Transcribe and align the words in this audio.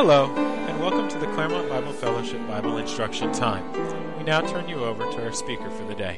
Hello, 0.00 0.32
and 0.36 0.78
welcome 0.78 1.08
to 1.08 1.18
the 1.18 1.26
Claremont 1.32 1.68
Bible 1.68 1.92
Fellowship 1.92 2.38
Bible 2.46 2.78
Instruction 2.78 3.32
Time. 3.32 3.68
We 4.16 4.22
now 4.22 4.40
turn 4.42 4.68
you 4.68 4.84
over 4.84 5.02
to 5.02 5.24
our 5.24 5.32
speaker 5.32 5.68
for 5.70 5.84
the 5.86 5.94
day. 5.96 6.16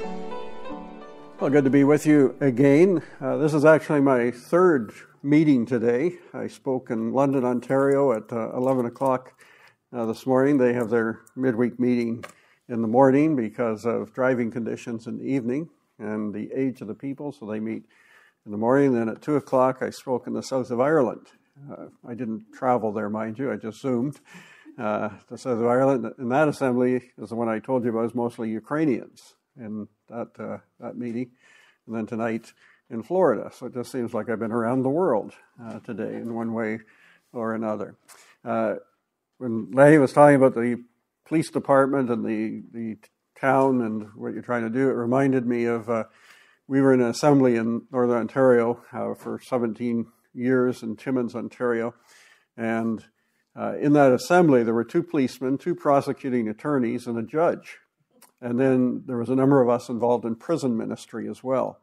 Well, 1.39 1.49
good 1.49 1.63
to 1.63 1.71
be 1.71 1.83
with 1.83 2.05
you 2.05 2.35
again. 2.41 3.01
Uh, 3.19 3.37
this 3.37 3.55
is 3.55 3.65
actually 3.65 4.01
my 4.01 4.29
third 4.29 4.93
meeting 5.23 5.65
today. 5.65 6.19
I 6.31 6.45
spoke 6.45 6.91
in 6.91 7.11
London, 7.11 7.43
Ontario 7.43 8.11
at 8.11 8.31
uh, 8.31 8.55
11 8.55 8.85
o'clock 8.85 9.41
uh, 9.91 10.05
this 10.05 10.27
morning. 10.27 10.59
They 10.59 10.73
have 10.73 10.91
their 10.91 11.21
midweek 11.35 11.79
meeting 11.79 12.23
in 12.69 12.83
the 12.83 12.87
morning 12.87 13.35
because 13.35 13.87
of 13.87 14.13
driving 14.13 14.51
conditions 14.51 15.07
in 15.07 15.17
the 15.17 15.25
evening 15.25 15.67
and 15.97 16.31
the 16.31 16.51
age 16.55 16.81
of 16.81 16.87
the 16.87 16.93
people, 16.93 17.31
so 17.31 17.47
they 17.47 17.59
meet 17.59 17.85
in 18.45 18.51
the 18.51 18.59
morning. 18.59 18.93
Then 18.93 19.09
at 19.09 19.23
2 19.23 19.37
o'clock, 19.37 19.79
I 19.81 19.89
spoke 19.89 20.27
in 20.27 20.33
the 20.33 20.43
south 20.43 20.69
of 20.69 20.79
Ireland 20.79 21.31
uh, 21.69 21.85
I 22.07 22.13
didn't 22.13 22.53
travel 22.53 22.91
there, 22.91 23.09
mind 23.09 23.37
you. 23.37 23.51
I 23.51 23.55
just 23.55 23.81
zoomed 23.81 24.19
uh, 24.77 25.09
to 25.29 25.37
South 25.37 25.59
of 25.59 25.65
Ireland. 25.65 26.11
And 26.17 26.31
that 26.31 26.47
assembly 26.47 27.11
is 27.17 27.29
the 27.29 27.35
one 27.35 27.49
I 27.49 27.59
told 27.59 27.83
you 27.83 27.91
about. 27.91 28.05
Is 28.05 28.15
mostly 28.15 28.49
Ukrainians 28.49 29.35
in 29.57 29.87
that 30.09 30.29
uh, 30.39 30.57
that 30.79 30.97
meeting, 30.97 31.31
and 31.85 31.95
then 31.95 32.05
tonight 32.05 32.53
in 32.89 33.03
Florida. 33.03 33.51
So 33.53 33.67
it 33.67 33.73
just 33.73 33.91
seems 33.91 34.13
like 34.13 34.29
I've 34.29 34.39
been 34.39 34.51
around 34.51 34.83
the 34.83 34.89
world 34.89 35.33
uh, 35.61 35.79
today 35.79 36.15
in 36.15 36.33
one 36.33 36.53
way 36.53 36.79
or 37.33 37.53
another. 37.53 37.95
Uh, 38.43 38.75
when 39.37 39.71
Larry 39.71 39.97
was 39.97 40.13
talking 40.13 40.35
about 40.35 40.55
the 40.55 40.83
police 41.25 41.49
department 41.49 42.09
and 42.09 42.25
the 42.25 42.63
the 42.71 42.97
town 43.39 43.81
and 43.81 44.09
what 44.15 44.33
you're 44.33 44.41
trying 44.41 44.63
to 44.63 44.69
do, 44.69 44.89
it 44.89 44.93
reminded 44.93 45.45
me 45.45 45.65
of. 45.65 45.89
Uh, 45.89 46.05
we 46.67 46.79
were 46.79 46.93
in 46.93 47.01
an 47.01 47.09
assembly 47.09 47.57
in 47.57 47.81
Northern 47.91 48.19
Ontario 48.19 48.81
for 49.19 49.41
17 49.43 50.07
years 50.33 50.83
in 50.83 50.95
Timmins, 50.95 51.35
Ontario. 51.35 51.93
And 52.57 53.03
uh, 53.55 53.75
in 53.79 53.93
that 53.93 54.11
assembly, 54.11 54.63
there 54.63 54.73
were 54.73 54.83
two 54.83 55.03
policemen, 55.03 55.57
two 55.57 55.75
prosecuting 55.75 56.47
attorneys, 56.47 57.07
and 57.07 57.17
a 57.17 57.23
judge. 57.23 57.79
And 58.41 58.59
then 58.59 59.03
there 59.05 59.17
was 59.17 59.29
a 59.29 59.35
number 59.35 59.61
of 59.61 59.69
us 59.69 59.89
involved 59.89 60.25
in 60.25 60.35
prison 60.35 60.77
ministry 60.77 61.29
as 61.29 61.43
well. 61.43 61.79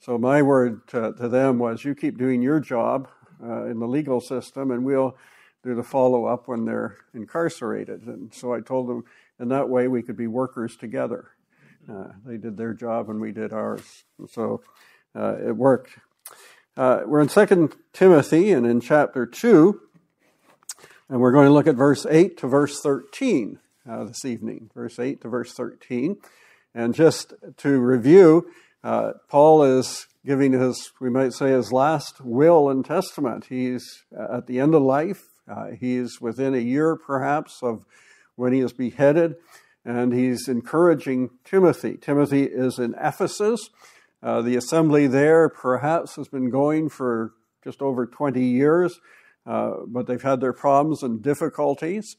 So 0.00 0.16
my 0.16 0.42
word 0.42 0.86
to, 0.88 1.12
to 1.14 1.28
them 1.28 1.58
was, 1.58 1.84
you 1.84 1.94
keep 1.94 2.18
doing 2.18 2.40
your 2.40 2.60
job 2.60 3.08
uh, 3.42 3.64
in 3.64 3.78
the 3.80 3.88
legal 3.88 4.20
system, 4.20 4.70
and 4.70 4.84
we'll 4.84 5.16
do 5.64 5.74
the 5.74 5.82
follow 5.82 6.26
up 6.26 6.46
when 6.46 6.64
they're 6.64 6.96
incarcerated. 7.14 8.06
And 8.06 8.32
so 8.32 8.54
I 8.54 8.60
told 8.60 8.88
them, 8.88 9.04
in 9.40 9.48
that 9.48 9.68
way, 9.68 9.88
we 9.88 10.02
could 10.02 10.16
be 10.16 10.28
workers 10.28 10.76
together. 10.76 11.30
Uh, 11.90 12.12
they 12.24 12.36
did 12.36 12.56
their 12.56 12.74
job, 12.74 13.10
and 13.10 13.20
we 13.20 13.32
did 13.32 13.52
ours. 13.52 14.04
And 14.18 14.30
so 14.30 14.62
uh, 15.16 15.36
it 15.44 15.56
worked. 15.56 15.98
Uh, 16.78 17.02
we're 17.06 17.20
in 17.20 17.26
2 17.26 17.72
Timothy 17.92 18.52
and 18.52 18.64
in 18.64 18.80
chapter 18.80 19.26
2, 19.26 19.80
and 21.08 21.20
we're 21.20 21.32
going 21.32 21.48
to 21.48 21.52
look 21.52 21.66
at 21.66 21.74
verse 21.74 22.06
8 22.08 22.36
to 22.36 22.46
verse 22.46 22.80
13 22.80 23.58
uh, 23.90 24.04
this 24.04 24.24
evening. 24.24 24.70
Verse 24.72 24.96
8 24.96 25.20
to 25.22 25.28
verse 25.28 25.52
13. 25.54 26.18
And 26.76 26.94
just 26.94 27.34
to 27.56 27.80
review, 27.80 28.46
uh, 28.84 29.14
Paul 29.28 29.64
is 29.64 30.06
giving 30.24 30.52
his, 30.52 30.92
we 31.00 31.10
might 31.10 31.32
say, 31.32 31.50
his 31.50 31.72
last 31.72 32.20
will 32.20 32.70
and 32.70 32.84
testament. 32.84 33.46
He's 33.46 34.04
at 34.16 34.46
the 34.46 34.60
end 34.60 34.72
of 34.76 34.82
life. 34.82 35.24
Uh, 35.50 35.70
he's 35.80 36.20
within 36.20 36.54
a 36.54 36.58
year, 36.58 36.94
perhaps, 36.94 37.58
of 37.60 37.86
when 38.36 38.52
he 38.52 38.60
is 38.60 38.72
beheaded, 38.72 39.34
and 39.84 40.12
he's 40.12 40.46
encouraging 40.46 41.30
Timothy. 41.44 41.96
Timothy 41.96 42.44
is 42.44 42.78
in 42.78 42.94
Ephesus. 43.02 43.68
Uh, 44.22 44.42
the 44.42 44.56
assembly 44.56 45.06
there 45.06 45.48
perhaps 45.48 46.16
has 46.16 46.28
been 46.28 46.50
going 46.50 46.88
for 46.88 47.32
just 47.62 47.82
over 47.82 48.06
20 48.06 48.42
years, 48.42 49.00
uh, 49.46 49.72
but 49.86 50.06
they've 50.06 50.22
had 50.22 50.40
their 50.40 50.52
problems 50.52 51.02
and 51.02 51.22
difficulties. 51.22 52.16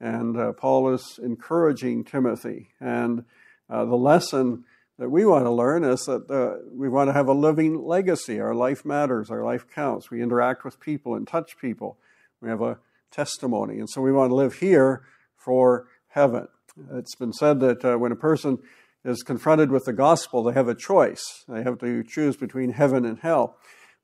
And 0.00 0.36
uh, 0.36 0.52
Paul 0.52 0.92
is 0.94 1.18
encouraging 1.22 2.04
Timothy. 2.04 2.70
And 2.80 3.24
uh, 3.68 3.84
the 3.84 3.96
lesson 3.96 4.64
that 4.98 5.10
we 5.10 5.24
want 5.24 5.44
to 5.44 5.50
learn 5.50 5.84
is 5.84 6.00
that 6.04 6.30
uh, 6.30 6.62
we 6.72 6.88
want 6.88 7.08
to 7.08 7.12
have 7.12 7.28
a 7.28 7.32
living 7.32 7.82
legacy. 7.82 8.40
Our 8.40 8.54
life 8.54 8.84
matters, 8.84 9.30
our 9.30 9.44
life 9.44 9.66
counts. 9.74 10.10
We 10.10 10.22
interact 10.22 10.64
with 10.64 10.78
people 10.80 11.14
and 11.14 11.26
touch 11.26 11.58
people. 11.58 11.98
We 12.40 12.48
have 12.48 12.62
a 12.62 12.78
testimony. 13.10 13.78
And 13.78 13.88
so 13.88 14.00
we 14.00 14.12
want 14.12 14.30
to 14.30 14.34
live 14.34 14.54
here 14.54 15.02
for 15.36 15.88
heaven. 16.08 16.48
It's 16.92 17.14
been 17.14 17.32
said 17.32 17.60
that 17.60 17.84
uh, 17.84 17.96
when 17.96 18.12
a 18.12 18.16
person 18.16 18.58
is 19.04 19.22
confronted 19.22 19.70
with 19.70 19.84
the 19.84 19.92
gospel, 19.92 20.42
they 20.42 20.52
have 20.52 20.68
a 20.68 20.74
choice. 20.74 21.44
They 21.48 21.62
have 21.62 21.78
to 21.78 22.02
choose 22.02 22.36
between 22.36 22.72
heaven 22.72 23.04
and 23.04 23.18
hell. 23.18 23.56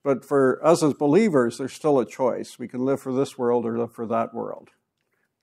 But 0.02 0.24
for 0.24 0.64
us 0.64 0.82
as 0.82 0.94
believers, 0.94 1.58
there's 1.58 1.72
still 1.72 1.98
a 1.98 2.06
choice. 2.06 2.58
We 2.58 2.68
can 2.68 2.84
live 2.84 3.00
for 3.00 3.12
this 3.12 3.36
world 3.36 3.66
or 3.66 3.78
live 3.78 3.92
for 3.92 4.06
that 4.06 4.32
world, 4.32 4.70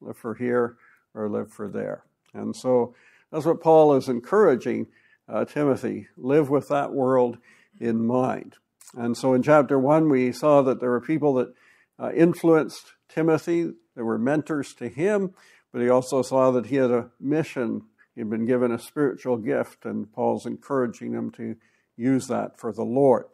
live 0.02 0.18
for 0.18 0.36
here 0.36 0.78
or 1.13 1.30
live 1.30 1.52
for 1.52 1.68
there. 1.68 2.06
And 2.34 2.56
so 2.56 2.96
that's 3.31 3.46
what 3.46 3.62
Paul 3.62 3.96
is 3.96 4.09
encouraging 4.09 4.88
uh, 5.28 5.46
Timothy 5.46 6.08
live 6.18 6.50
with 6.50 6.69
that 6.69 6.94
world 6.94 7.38
in 7.80 8.06
mind. 8.06 8.56
And 8.96 9.18
so 9.18 9.34
in 9.34 9.44
chapter 9.44 9.78
1, 9.78 10.09
we 10.09 10.31
saw 10.31 10.62
that 10.62 10.80
there 10.80 10.92
were 10.92 11.02
people 11.02 11.34
that 11.36 11.53
uh, 12.00 12.12
influenced 12.12 12.94
Timothy, 13.09 13.72
there 13.96 14.06
were 14.06 14.18
mentors 14.18 14.74
to 14.75 14.88
him, 14.88 15.34
but 15.72 15.81
he 15.81 15.90
also 15.90 16.22
saw 16.22 16.52
that 16.52 16.68
he 16.68 16.78
had 16.78 16.92
a 16.92 17.09
mission 17.19 17.84
He'd 18.16 18.29
been 18.29 18.46
given 18.46 18.72
a 18.72 18.79
spiritual 18.79 19.38
gift, 19.38 19.85
and 19.85 20.12
Paul's 20.12 20.46
encouraging 20.46 21.13
him 21.13 21.31
to 21.31 21.56
use 21.96 22.28
that 22.28 22.59
for 22.59 22.72
the 22.72 22.84
Lord. 22.84 23.25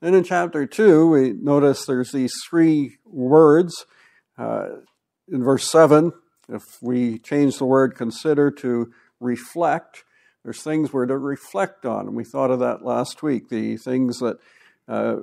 Then 0.00 0.14
in 0.14 0.24
chapter 0.24 0.66
2, 0.66 1.08
we 1.08 1.32
notice 1.32 1.86
there's 1.86 2.12
these 2.12 2.32
three 2.48 2.98
words. 3.04 3.86
Uh, 4.36 4.66
in 5.30 5.42
verse 5.42 5.70
7, 5.70 6.12
if 6.48 6.62
we 6.82 7.18
change 7.18 7.58
the 7.58 7.64
word 7.64 7.96
consider 7.96 8.50
to 8.50 8.92
reflect, 9.20 10.04
there's 10.44 10.62
things 10.62 10.92
we're 10.92 11.06
to 11.06 11.16
reflect 11.16 11.86
on. 11.86 12.06
And 12.06 12.16
we 12.16 12.24
thought 12.24 12.50
of 12.50 12.60
that 12.60 12.84
last 12.84 13.22
week. 13.22 13.48
The 13.48 13.76
things 13.78 14.18
that 14.18 14.38
uh, 14.86 15.16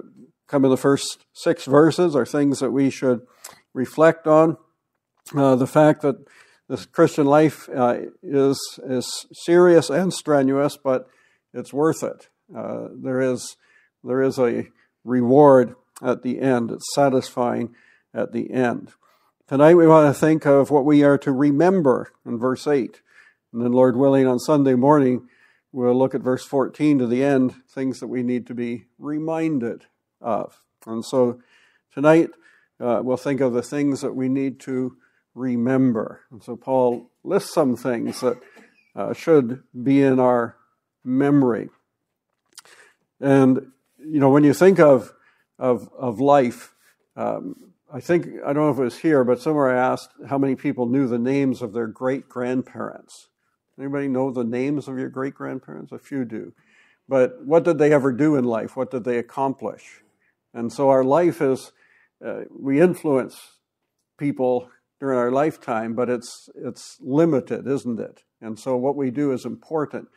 come 0.47 0.65
in 0.65 0.71
the 0.71 0.77
first 0.77 1.25
six 1.33 1.65
verses 1.65 2.15
are 2.15 2.25
things 2.25 2.59
that 2.59 2.71
we 2.71 2.89
should 2.89 3.21
reflect 3.73 4.27
on. 4.27 4.57
Uh, 5.35 5.55
the 5.55 5.67
fact 5.67 6.01
that 6.01 6.17
this 6.69 6.85
Christian 6.85 7.25
life 7.25 7.69
uh, 7.75 7.97
is, 8.21 8.79
is 8.83 9.25
serious 9.33 9.89
and 9.89 10.13
strenuous, 10.13 10.77
but 10.77 11.07
it's 11.53 11.73
worth 11.73 12.03
it. 12.03 12.29
Uh, 12.55 12.87
there, 12.93 13.21
is, 13.21 13.57
there 14.03 14.21
is 14.21 14.39
a 14.39 14.67
reward 15.03 15.75
at 16.01 16.23
the 16.23 16.39
end, 16.39 16.71
it's 16.71 16.93
satisfying 16.93 17.75
at 18.13 18.31
the 18.31 18.51
end. 18.51 18.93
Tonight 19.47 19.75
we 19.75 19.87
want 19.87 20.13
to 20.13 20.19
think 20.19 20.45
of 20.45 20.71
what 20.71 20.85
we 20.85 21.03
are 21.03 21.17
to 21.19 21.31
remember 21.31 22.11
in 22.25 22.37
verse 22.37 22.65
8. 22.65 23.01
And 23.51 23.61
then, 23.61 23.71
Lord 23.71 23.95
willing, 23.95 24.25
on 24.25 24.39
Sunday 24.39 24.73
morning, 24.73 25.27
we'll 25.71 25.97
look 25.97 26.15
at 26.15 26.21
verse 26.21 26.45
14 26.45 26.99
to 26.99 27.07
the 27.07 27.23
end, 27.23 27.53
things 27.69 27.99
that 27.99 28.07
we 28.07 28.23
need 28.23 28.47
to 28.47 28.55
be 28.55 28.85
reminded 28.97 29.85
of. 30.21 30.61
And 30.87 31.05
so 31.05 31.39
tonight 31.93 32.29
uh, 32.79 33.01
we'll 33.03 33.17
think 33.17 33.41
of 33.41 33.53
the 33.53 33.61
things 33.61 34.01
that 34.01 34.15
we 34.15 34.29
need 34.29 34.59
to 34.61 34.97
remember. 35.35 36.21
And 36.31 36.43
so 36.43 36.55
Paul 36.55 37.09
lists 37.23 37.53
some 37.53 37.75
things 37.75 38.21
that 38.21 38.37
uh, 38.95 39.13
should 39.13 39.63
be 39.81 40.01
in 40.01 40.19
our 40.19 40.55
memory. 41.03 41.69
And, 43.19 43.71
you 43.97 44.19
know, 44.19 44.29
when 44.29 44.43
you 44.43 44.53
think 44.53 44.79
of, 44.79 45.13
of, 45.57 45.89
of 45.97 46.19
life, 46.19 46.73
um, 47.15 47.55
I 47.91 47.99
think, 47.99 48.27
I 48.43 48.53
don't 48.53 48.65
know 48.65 48.71
if 48.71 48.79
it 48.79 48.83
was 48.83 48.97
here, 48.97 49.23
but 49.23 49.39
somewhere 49.39 49.75
I 49.75 49.91
asked 49.91 50.09
how 50.27 50.37
many 50.37 50.55
people 50.55 50.87
knew 50.87 51.07
the 51.07 51.19
names 51.19 51.61
of 51.61 51.73
their 51.73 51.87
great 51.87 52.27
grandparents. 52.27 53.29
Anybody 53.79 54.07
know 54.07 54.31
the 54.31 54.43
names 54.43 54.87
of 54.87 54.97
your 54.97 55.09
great 55.09 55.35
grandparents? 55.35 55.91
A 55.91 55.99
few 55.99 56.25
do. 56.25 56.53
But 57.07 57.45
what 57.45 57.63
did 57.63 57.77
they 57.77 57.93
ever 57.93 58.11
do 58.11 58.35
in 58.35 58.45
life? 58.45 58.75
What 58.75 58.91
did 58.91 59.03
they 59.03 59.17
accomplish? 59.17 60.01
And 60.53 60.71
so 60.71 60.89
our 60.89 61.03
life 61.03 61.41
is, 61.41 61.71
uh, 62.23 62.41
we 62.49 62.79
influence 62.79 63.57
people 64.17 64.69
during 65.03 65.19
our 65.19 65.31
lifetime, 65.31 65.95
but 65.95 66.09
it's 66.09 66.49
it's 66.55 66.97
limited, 67.01 67.67
isn't 67.67 67.99
it? 67.99 68.23
And 68.39 68.57
so 68.57 68.77
what 68.77 68.95
we 68.95 69.11
do 69.11 69.33
is 69.33 69.43
important, 69.43 70.07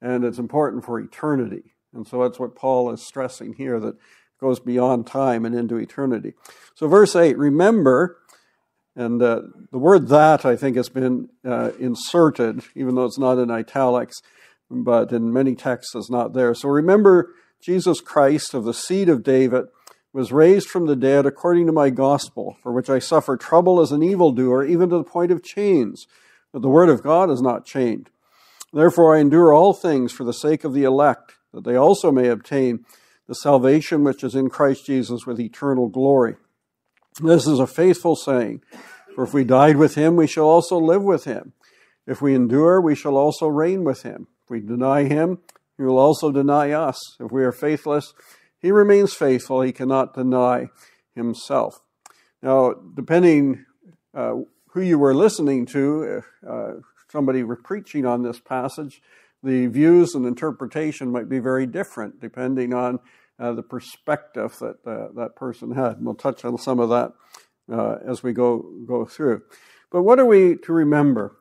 and 0.00 0.24
it's 0.24 0.38
important 0.38 0.84
for 0.84 1.00
eternity. 1.00 1.74
And 1.92 2.06
so 2.06 2.22
that's 2.22 2.38
what 2.38 2.54
Paul 2.54 2.92
is 2.92 3.04
stressing 3.04 3.54
here 3.54 3.80
that 3.80 3.96
goes 4.40 4.60
beyond 4.60 5.08
time 5.08 5.44
and 5.44 5.52
into 5.52 5.78
eternity. 5.78 6.34
So 6.76 6.86
verse 6.86 7.16
eight, 7.16 7.36
remember, 7.36 8.18
and 8.94 9.20
uh, 9.20 9.42
the 9.72 9.78
word 9.78 10.06
that 10.10 10.44
I 10.44 10.54
think 10.54 10.76
has 10.76 10.90
been 10.90 11.28
uh, 11.44 11.72
inserted, 11.80 12.62
even 12.76 12.94
though 12.94 13.06
it's 13.06 13.18
not 13.18 13.38
in 13.38 13.50
italics, 13.50 14.14
but 14.70 15.10
in 15.10 15.32
many 15.32 15.56
texts 15.56 15.92
it's 15.96 16.08
not 16.08 16.34
there. 16.34 16.54
So 16.54 16.68
remember 16.68 17.34
Jesus 17.60 18.00
Christ 18.00 18.54
of 18.54 18.62
the 18.62 18.74
seed 18.74 19.08
of 19.08 19.24
David 19.24 19.64
was 20.16 20.32
raised 20.32 20.70
from 20.70 20.86
the 20.86 20.96
dead 20.96 21.26
according 21.26 21.66
to 21.66 21.72
my 21.72 21.90
gospel, 21.90 22.56
for 22.62 22.72
which 22.72 22.88
I 22.88 22.98
suffer 22.98 23.36
trouble 23.36 23.82
as 23.82 23.92
an 23.92 24.02
evildoer, 24.02 24.64
even 24.64 24.88
to 24.88 24.96
the 24.96 25.04
point 25.04 25.30
of 25.30 25.42
chains. 25.42 26.06
But 26.54 26.62
the 26.62 26.70
word 26.70 26.88
of 26.88 27.02
God 27.02 27.30
is 27.30 27.42
not 27.42 27.66
chained. 27.66 28.08
Therefore 28.72 29.14
I 29.14 29.20
endure 29.20 29.52
all 29.52 29.74
things 29.74 30.12
for 30.12 30.24
the 30.24 30.32
sake 30.32 30.64
of 30.64 30.72
the 30.72 30.84
elect, 30.84 31.34
that 31.52 31.64
they 31.64 31.76
also 31.76 32.10
may 32.10 32.28
obtain 32.28 32.86
the 33.28 33.34
salvation 33.34 34.04
which 34.04 34.24
is 34.24 34.34
in 34.34 34.48
Christ 34.48 34.86
Jesus 34.86 35.26
with 35.26 35.38
eternal 35.38 35.88
glory. 35.88 36.36
This 37.20 37.46
is 37.46 37.58
a 37.58 37.66
faithful 37.66 38.16
saying, 38.16 38.62
For 39.14 39.24
if 39.24 39.34
we 39.34 39.44
died 39.44 39.76
with 39.76 39.96
him, 39.96 40.16
we 40.16 40.26
shall 40.26 40.46
also 40.46 40.78
live 40.78 41.02
with 41.02 41.24
him. 41.24 41.52
If 42.06 42.22
we 42.22 42.34
endure, 42.34 42.80
we 42.80 42.94
shall 42.94 43.18
also 43.18 43.48
reign 43.48 43.84
with 43.84 44.02
him. 44.02 44.28
If 44.44 44.50
we 44.50 44.60
deny 44.60 45.04
him, 45.04 45.40
he 45.76 45.82
will 45.82 45.98
also 45.98 46.32
deny 46.32 46.70
us. 46.70 46.98
If 47.20 47.30
we 47.30 47.44
are 47.44 47.52
faithless, 47.52 48.14
he 48.60 48.70
remains 48.70 49.14
faithful. 49.14 49.62
He 49.62 49.72
cannot 49.72 50.14
deny 50.14 50.68
himself. 51.14 51.80
Now, 52.42 52.74
depending 52.94 53.64
uh, 54.14 54.34
who 54.70 54.80
you 54.80 54.98
were 54.98 55.14
listening 55.14 55.66
to, 55.66 56.22
uh, 56.48 56.72
somebody 57.10 57.42
were 57.42 57.56
preaching 57.56 58.06
on 58.06 58.22
this 58.22 58.40
passage, 58.40 59.00
the 59.42 59.66
views 59.66 60.14
and 60.14 60.26
interpretation 60.26 61.10
might 61.10 61.28
be 61.28 61.38
very 61.38 61.66
different 61.66 62.20
depending 62.20 62.74
on 62.74 62.98
uh, 63.38 63.52
the 63.52 63.62
perspective 63.62 64.56
that 64.60 64.76
uh, 64.86 65.08
that 65.14 65.36
person 65.36 65.72
had. 65.72 65.96
And 65.96 66.06
we'll 66.06 66.14
touch 66.14 66.44
on 66.44 66.58
some 66.58 66.80
of 66.80 66.88
that 66.88 67.12
uh, 67.72 67.96
as 68.06 68.22
we 68.22 68.32
go 68.32 68.64
go 68.86 69.04
through. 69.04 69.42
But 69.90 70.02
what 70.02 70.18
are 70.18 70.26
we 70.26 70.56
to 70.56 70.72
remember? 70.72 71.36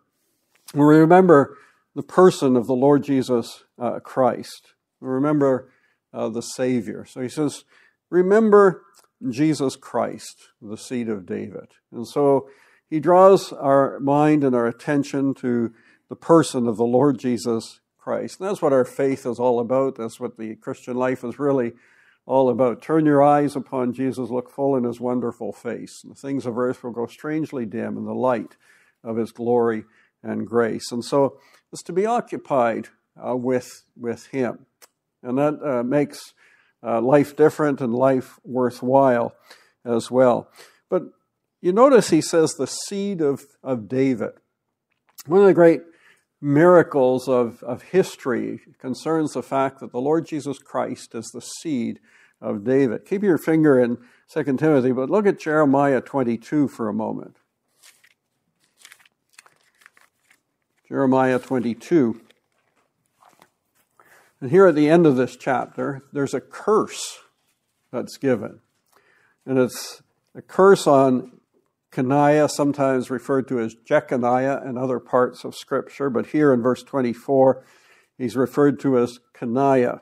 We 0.73 0.83
remember 0.83 1.57
the 1.95 2.03
person 2.03 2.55
of 2.55 2.67
the 2.67 2.73
Lord 2.73 3.03
Jesus 3.03 3.63
uh, 3.79 3.99
Christ. 3.99 4.73
We 4.99 5.07
remember 5.07 5.71
uh, 6.15 6.29
the 6.29 6.41
Savior. 6.41 7.05
So 7.05 7.21
he 7.21 7.29
says, 7.29 7.65
"Remember 8.09 8.83
Jesus 9.29 9.75
Christ, 9.75 10.49
the 10.61 10.77
seed 10.77 11.09
of 11.09 11.25
David." 11.25 11.67
And 11.91 12.07
so 12.07 12.49
he 12.89 12.99
draws 12.99 13.51
our 13.51 13.99
mind 13.99 14.43
and 14.43 14.55
our 14.55 14.67
attention 14.67 15.33
to 15.35 15.73
the 16.09 16.15
person 16.15 16.67
of 16.67 16.77
the 16.77 16.85
Lord 16.85 17.19
Jesus 17.19 17.81
Christ. 17.97 18.39
And 18.39 18.47
that's 18.47 18.61
what 18.61 18.73
our 18.73 18.85
faith 18.85 19.25
is 19.25 19.39
all 19.39 19.59
about. 19.59 19.95
That's 19.95 20.19
what 20.19 20.37
the 20.37 20.55
Christian 20.55 20.95
life 20.95 21.23
is 21.23 21.39
really 21.39 21.73
all 22.27 22.49
about. 22.49 22.81
Turn 22.81 23.05
your 23.05 23.23
eyes 23.23 23.55
upon 23.55 23.93
Jesus, 23.93 24.29
look 24.29 24.49
full 24.49 24.75
in 24.75 24.83
his 24.83 24.99
wonderful 24.99 25.51
face. 25.51 26.01
The 26.03 26.15
things 26.15 26.45
of 26.45 26.57
earth 26.57 26.83
will 26.83 26.91
grow 26.91 27.07
strangely 27.07 27.65
dim 27.65 27.97
in 27.97 28.05
the 28.05 28.13
light 28.13 28.57
of 29.03 29.17
his 29.17 29.31
glory 29.31 29.85
and 30.23 30.47
grace. 30.47 30.91
And 30.91 31.03
so 31.03 31.39
it's 31.71 31.83
to 31.83 31.93
be 31.93 32.05
occupied 32.05 32.89
uh, 33.15 33.35
with, 33.35 33.83
with 33.95 34.27
him. 34.27 34.65
And 35.25 35.37
that 35.37 35.59
uh, 35.61 35.83
makes 35.83 36.33
uh, 36.83 37.01
life 37.01 37.35
different 37.35 37.81
and 37.81 37.93
life 37.93 38.39
worthwhile 38.43 39.35
as 39.83 40.11
well. 40.11 40.49
But 40.89 41.03
you 41.61 41.73
notice 41.73 42.09
he 42.09 42.21
says 42.21 42.53
the 42.53 42.67
seed 42.67 43.21
of, 43.21 43.43
of 43.63 43.87
David. 43.87 44.33
One 45.25 45.41
of 45.41 45.47
the 45.47 45.53
great 45.53 45.81
miracles 46.39 47.27
of, 47.27 47.63
of 47.63 47.81
history 47.81 48.61
concerns 48.79 49.33
the 49.33 49.41
fact 49.41 49.79
that 49.79 49.91
the 49.91 49.99
Lord 49.99 50.27
Jesus 50.27 50.59
Christ 50.59 51.15
is 51.15 51.25
the 51.33 51.41
seed 51.41 51.99
of 52.39 52.63
David. 52.63 53.05
Keep 53.05 53.23
your 53.23 53.39
finger 53.39 53.79
in 53.79 53.97
2 54.31 54.43
Timothy, 54.57 54.91
but 54.91 55.09
look 55.09 55.25
at 55.25 55.39
Jeremiah 55.39 56.01
22 56.01 56.67
for 56.67 56.87
a 56.87 56.93
moment. 56.93 57.37
Jeremiah 60.87 61.39
22. 61.39 62.21
And 64.41 64.51
here 64.51 64.67
at 64.67 64.75
the 64.75 64.89
end 64.89 65.05
of 65.05 65.15
this 65.15 65.35
chapter, 65.35 66.03
there's 66.11 66.33
a 66.33 66.41
curse 66.41 67.19
that's 67.91 68.17
given. 68.17 68.59
And 69.45 69.57
it's 69.57 70.01
a 70.35 70.41
curse 70.41 70.87
on 70.87 71.39
Coniah, 71.91 72.49
sometimes 72.49 73.09
referred 73.09 73.47
to 73.47 73.59
as 73.59 73.73
Jeconiah 73.73 74.67
in 74.67 74.77
other 74.77 74.99
parts 74.99 75.45
of 75.45 75.55
Scripture, 75.55 76.09
but 76.09 76.27
here 76.27 76.51
in 76.51 76.61
verse 76.61 76.83
24, 76.83 77.63
he's 78.17 78.35
referred 78.35 78.81
to 78.81 78.99
as 78.99 79.19
Coniah. 79.33 80.01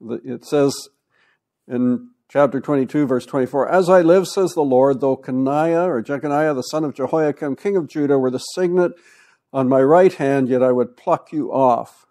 It 0.00 0.44
says 0.44 0.88
in 1.66 2.10
chapter 2.28 2.60
22, 2.60 3.06
verse 3.06 3.26
24, 3.26 3.68
As 3.68 3.88
I 3.88 4.00
live, 4.02 4.28
says 4.28 4.52
the 4.52 4.62
Lord, 4.62 5.00
though 5.00 5.16
Coniah 5.16 5.86
or 5.86 6.02
Jeconiah, 6.02 6.54
the 6.54 6.62
son 6.62 6.84
of 6.84 6.94
Jehoiakim, 6.94 7.56
king 7.56 7.76
of 7.76 7.88
Judah, 7.88 8.18
were 8.18 8.30
the 8.30 8.38
signet 8.38 8.92
on 9.52 9.68
my 9.68 9.82
right 9.82 10.12
hand, 10.12 10.48
yet 10.48 10.62
I 10.62 10.70
would 10.70 10.96
pluck 10.96 11.32
you 11.32 11.52
off. 11.52 12.06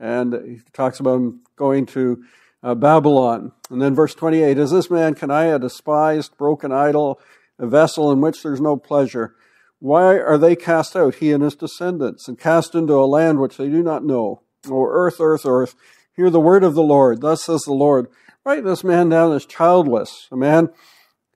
And 0.00 0.34
he 0.44 0.60
talks 0.72 1.00
about 1.00 1.16
him 1.16 1.40
going 1.56 1.86
to 1.86 2.24
uh, 2.62 2.74
Babylon. 2.74 3.52
And 3.70 3.80
then 3.82 3.94
verse 3.94 4.14
28, 4.14 4.58
Is 4.58 4.70
this 4.70 4.90
man 4.90 5.14
Coniah 5.14 5.60
despised, 5.60 6.36
broken 6.36 6.72
idol, 6.72 7.20
a 7.58 7.66
vessel 7.66 8.12
in 8.12 8.20
which 8.20 8.42
there's 8.42 8.60
no 8.60 8.76
pleasure. 8.76 9.34
Why 9.80 10.18
are 10.18 10.38
they 10.38 10.56
cast 10.56 10.96
out, 10.96 11.16
he 11.16 11.32
and 11.32 11.42
his 11.42 11.54
descendants, 11.54 12.28
and 12.28 12.38
cast 12.38 12.74
into 12.74 12.94
a 12.94 13.06
land 13.06 13.40
which 13.40 13.56
they 13.56 13.68
do 13.68 13.82
not 13.82 14.04
know? 14.04 14.42
O 14.68 14.86
earth, 14.86 15.20
earth, 15.20 15.46
earth, 15.46 15.74
hear 16.12 16.30
the 16.30 16.40
word 16.40 16.64
of 16.64 16.74
the 16.74 16.82
Lord. 16.82 17.20
Thus 17.20 17.44
says 17.44 17.62
the 17.62 17.72
Lord, 17.72 18.08
write 18.44 18.64
this 18.64 18.82
man 18.82 19.08
down 19.08 19.32
as 19.32 19.46
childless, 19.46 20.26
a 20.32 20.36
man 20.36 20.70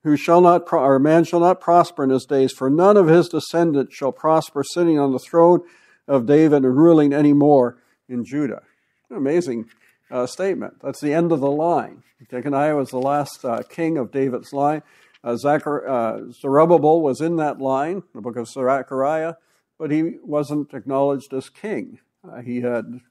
who 0.03 0.17
shall 0.17 0.41
not, 0.41 0.65
pro- 0.65 0.83
or 0.83 0.99
man 0.99 1.23
shall 1.23 1.39
not 1.39 1.61
prosper 1.61 2.03
in 2.03 2.09
his 2.09 2.25
days, 2.25 2.51
for 2.51 2.69
none 2.69 2.97
of 2.97 3.07
his 3.07 3.29
descendants 3.29 3.95
shall 3.95 4.11
prosper 4.11 4.63
sitting 4.63 4.99
on 4.99 5.13
the 5.13 5.19
throne 5.19 5.61
of 6.05 6.25
David 6.25 6.65
and 6.65 6.77
ruling 6.77 7.13
any 7.13 7.31
more 7.31 7.77
in 8.13 8.23
Judah. 8.23 8.61
Amazing 9.09 9.69
uh, 10.09 10.25
statement. 10.25 10.75
That's 10.81 11.01
the 11.01 11.13
end 11.13 11.31
of 11.31 11.41
the 11.41 11.51
line. 11.51 12.03
Jeconiah 12.31 12.75
was 12.75 12.89
the 12.89 12.99
last 12.99 13.43
uh, 13.43 13.63
king 13.69 13.97
of 13.97 14.11
David's 14.11 14.53
line. 14.53 14.83
Uh, 15.23 15.35
Zachar, 15.35 15.87
uh, 15.87 16.31
Zerubbabel 16.31 17.01
was 17.01 17.19
in 17.21 17.37
that 17.37 17.59
line, 17.59 18.03
the 18.13 18.21
book 18.21 18.37
of 18.37 18.47
Zechariah, 18.47 19.35
but 19.77 19.91
he 19.91 20.17
wasn't 20.23 20.73
acknowledged 20.73 21.33
as 21.33 21.49
king. 21.49 21.99
Uh, 22.25 22.41
he 22.41 22.61
had 22.61 23.01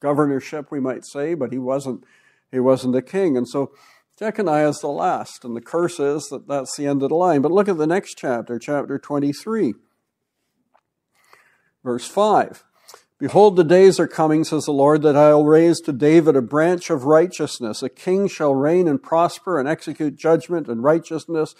governorship, 0.00 0.70
we 0.70 0.80
might 0.80 1.04
say, 1.04 1.34
but 1.34 1.52
he 1.52 1.58
wasn't. 1.58 2.04
He 2.52 2.60
wasn't 2.60 2.94
a 2.94 3.02
king, 3.02 3.36
and 3.36 3.48
so 3.48 3.72
Jeconiah 4.16 4.68
is 4.68 4.78
the 4.78 4.86
last, 4.86 5.44
and 5.44 5.56
the 5.56 5.60
curse 5.60 5.98
is 5.98 6.28
that 6.28 6.46
that's 6.46 6.76
the 6.76 6.86
end 6.86 7.02
of 7.02 7.08
the 7.08 7.16
line. 7.16 7.42
But 7.42 7.50
look 7.50 7.68
at 7.68 7.78
the 7.78 7.86
next 7.86 8.14
chapter, 8.16 8.60
chapter 8.60 8.96
23, 8.96 9.74
verse 11.82 12.06
5. 12.06 12.64
Behold, 13.24 13.56
the 13.56 13.64
days 13.64 13.98
are 13.98 14.06
coming, 14.06 14.44
says 14.44 14.66
the 14.66 14.72
Lord, 14.72 15.00
that 15.00 15.16
I'll 15.16 15.46
raise 15.46 15.80
to 15.80 15.94
David 15.94 16.36
a 16.36 16.42
branch 16.42 16.90
of 16.90 17.04
righteousness. 17.04 17.82
A 17.82 17.88
king 17.88 18.28
shall 18.28 18.54
reign 18.54 18.86
and 18.86 19.02
prosper 19.02 19.58
and 19.58 19.66
execute 19.66 20.16
judgment 20.16 20.68
and 20.68 20.82
righteousness 20.82 21.54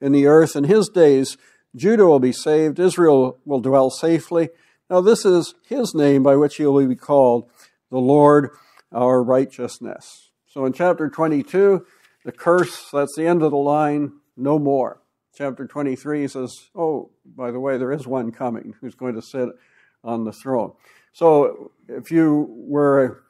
in 0.00 0.12
the 0.12 0.26
earth. 0.26 0.54
In 0.54 0.62
his 0.62 0.88
days, 0.88 1.36
Judah 1.74 2.06
will 2.06 2.20
be 2.20 2.30
saved, 2.30 2.78
Israel 2.78 3.36
will 3.44 3.58
dwell 3.58 3.90
safely. 3.90 4.50
Now, 4.88 5.00
this 5.00 5.24
is 5.24 5.56
his 5.68 5.92
name 5.92 6.22
by 6.22 6.36
which 6.36 6.54
he 6.54 6.64
will 6.64 6.86
be 6.86 6.94
called, 6.94 7.50
the 7.90 7.98
Lord 7.98 8.50
our 8.92 9.20
righteousness. 9.20 10.30
So 10.46 10.66
in 10.66 10.72
chapter 10.72 11.08
22, 11.08 11.84
the 12.24 12.30
curse, 12.30 12.90
that's 12.92 13.16
the 13.16 13.26
end 13.26 13.42
of 13.42 13.50
the 13.50 13.56
line, 13.56 14.12
no 14.36 14.60
more. 14.60 15.02
Chapter 15.34 15.66
23 15.66 16.28
says, 16.28 16.68
oh, 16.76 17.10
by 17.26 17.50
the 17.50 17.58
way, 17.58 17.76
there 17.76 17.90
is 17.90 18.06
one 18.06 18.30
coming 18.30 18.76
who's 18.80 18.94
going 18.94 19.16
to 19.16 19.22
sit 19.22 19.48
on 20.04 20.22
the 20.22 20.32
throne. 20.32 20.74
So 21.12 21.72
if 21.88 22.10
you 22.10 22.46
were 22.50 23.24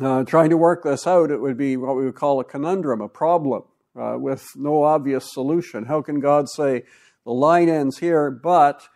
uh, 0.00 0.24
trying 0.24 0.50
to 0.50 0.56
work 0.56 0.84
this 0.84 1.06
out, 1.06 1.30
it 1.30 1.40
would 1.40 1.56
be 1.56 1.76
what 1.76 1.96
we 1.96 2.04
would 2.04 2.14
call 2.14 2.40
a 2.40 2.44
conundrum, 2.44 3.00
a 3.00 3.08
problem 3.08 3.62
uh, 3.98 4.16
with 4.18 4.46
no 4.54 4.82
obvious 4.84 5.32
solution. 5.32 5.86
How 5.86 6.02
can 6.02 6.20
God 6.20 6.48
say 6.48 6.84
the 7.24 7.32
line 7.32 7.68
ends 7.68 7.98
here, 7.98 8.30
but 8.30 8.88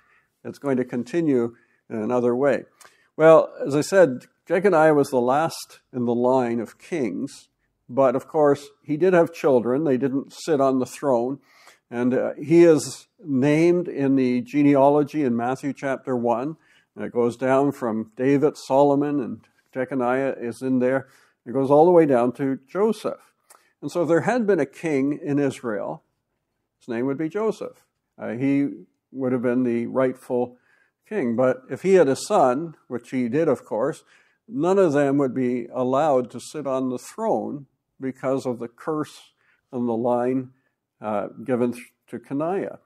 it's 0.44 0.58
going 0.58 0.76
to 0.76 0.84
continue 0.84 1.56
in 1.88 1.96
another 1.96 2.36
way? 2.36 2.64
Well, 3.16 3.52
as 3.66 3.74
I 3.74 3.80
said, 3.80 4.26
Jeconiah 4.46 4.94
was 4.94 5.10
the 5.10 5.20
last 5.20 5.80
in 5.92 6.04
the 6.04 6.14
line 6.14 6.60
of 6.60 6.78
kings, 6.78 7.48
but 7.88 8.16
of 8.16 8.26
course, 8.26 8.68
he 8.82 8.96
did 8.96 9.12
have 9.12 9.32
children. 9.32 9.84
They 9.84 9.96
didn't 9.96 10.32
sit 10.32 10.60
on 10.60 10.78
the 10.78 10.86
throne. 10.86 11.38
And 11.90 12.14
uh, 12.14 12.32
he 12.42 12.64
is 12.64 13.06
named 13.22 13.86
in 13.86 14.16
the 14.16 14.40
genealogy 14.40 15.24
in 15.24 15.36
Matthew 15.36 15.74
chapter 15.74 16.16
1. 16.16 16.56
And 16.94 17.04
it 17.04 17.12
goes 17.12 17.36
down 17.36 17.72
from 17.72 18.12
David, 18.16 18.56
Solomon, 18.56 19.20
and 19.20 19.40
Jeconiah 19.72 20.34
is 20.38 20.62
in 20.62 20.78
there. 20.78 21.08
It 21.46 21.52
goes 21.52 21.70
all 21.70 21.86
the 21.86 21.90
way 21.90 22.06
down 22.06 22.32
to 22.32 22.58
Joseph. 22.68 23.32
And 23.80 23.90
so 23.90 24.02
if 24.02 24.08
there 24.08 24.20
had 24.22 24.46
been 24.46 24.60
a 24.60 24.66
king 24.66 25.18
in 25.22 25.38
Israel, 25.38 26.04
his 26.78 26.88
name 26.88 27.06
would 27.06 27.18
be 27.18 27.28
Joseph. 27.28 27.82
Uh, 28.18 28.30
he 28.30 28.68
would 29.10 29.32
have 29.32 29.42
been 29.42 29.64
the 29.64 29.86
rightful 29.86 30.56
king. 31.08 31.34
But 31.36 31.62
if 31.70 31.82
he 31.82 31.94
had 31.94 32.08
a 32.08 32.16
son, 32.16 32.74
which 32.88 33.10
he 33.10 33.28
did, 33.28 33.48
of 33.48 33.64
course, 33.64 34.04
none 34.48 34.78
of 34.78 34.92
them 34.92 35.18
would 35.18 35.34
be 35.34 35.66
allowed 35.72 36.30
to 36.30 36.40
sit 36.40 36.66
on 36.66 36.90
the 36.90 36.98
throne 36.98 37.66
because 38.00 38.46
of 38.46 38.58
the 38.58 38.68
curse 38.68 39.32
and 39.72 39.88
the 39.88 39.96
line 39.96 40.50
uh, 41.00 41.28
given 41.44 41.74
to 42.08 42.18
Coniah. 42.18 42.78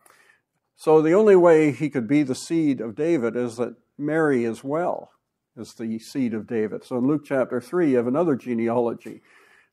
So 0.77 1.01
the 1.01 1.15
only 1.15 1.37
way 1.37 1.73
he 1.73 1.89
could 1.89 2.07
be 2.07 2.23
the 2.23 2.35
seed 2.35 2.81
of 2.81 2.95
David 2.95 3.35
is 3.35 3.57
that 3.57 3.77
Mary 3.99 4.45
as 4.45 4.63
well 4.63 5.11
is 5.57 5.75
the 5.75 5.99
seed 5.99 6.35
of 6.35 6.47
David. 6.47 6.85
So 6.85 6.99
in 6.99 7.07
Luke 7.07 7.23
chapter 7.25 7.61
3, 7.61 7.91
you 7.91 7.97
have 7.97 8.07
another 8.07 8.37
genealogy. 8.37 9.23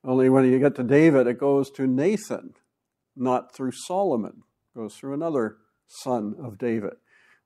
Only 0.03 0.29
when 0.29 0.49
you 0.49 0.59
get 0.59 0.75
to 0.75 0.83
David, 0.83 1.27
it 1.27 1.37
goes 1.37 1.69
to 1.71 1.87
Nathan, 1.87 2.53
not 3.15 3.53
through 3.53 3.71
Solomon. 3.71 4.43
It 4.75 4.79
goes 4.79 4.95
through 4.95 5.13
another 5.13 5.57
son 5.87 6.35
of 6.41 6.57
David 6.57 6.93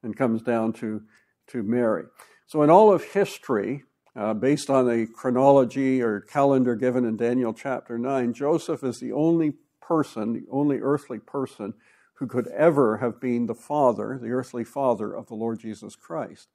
and 0.04 0.16
comes 0.16 0.42
down 0.42 0.74
to, 0.74 1.02
to 1.48 1.64
Mary. 1.64 2.04
So 2.46 2.62
in 2.62 2.70
all 2.70 2.94
of 2.94 3.04
history, 3.04 3.84
uh, 4.16 4.34
based 4.34 4.70
on 4.70 4.90
a 4.90 5.06
chronology 5.06 6.02
or 6.02 6.22
calendar 6.22 6.76
given 6.76 7.06
in 7.06 7.18
Daniel 7.18 7.54
chapter 7.54 7.98
9, 7.98 8.34
Joseph 8.34 8.84
is 8.84 9.00
the 9.00 9.12
only 9.12 9.54
person, 9.82 10.34
the 10.34 10.46
only 10.52 10.80
earthly 10.80 11.20
person 11.20 11.74
who 12.18 12.28
could 12.28 12.48
ever 12.48 12.98
have 12.98 13.20
been 13.20 13.46
the 13.46 13.56
father, 13.56 14.20
the 14.22 14.30
earthly 14.30 14.64
father 14.64 15.14
of 15.14 15.28
the 15.28 15.36
Lord 15.36 15.60
Jesus 15.60 15.96
Christ. 15.96 16.50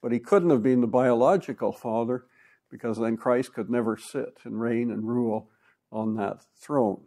But 0.00 0.12
he 0.12 0.18
couldn't 0.18 0.50
have 0.50 0.62
been 0.62 0.80
the 0.80 0.86
biological 0.86 1.72
father 1.72 2.24
because 2.70 2.98
then 2.98 3.16
Christ 3.16 3.52
could 3.52 3.70
never 3.70 3.96
sit 3.96 4.38
and 4.44 4.60
reign 4.60 4.90
and 4.90 5.06
rule 5.06 5.50
on 5.90 6.16
that 6.16 6.44
throne. 6.56 7.02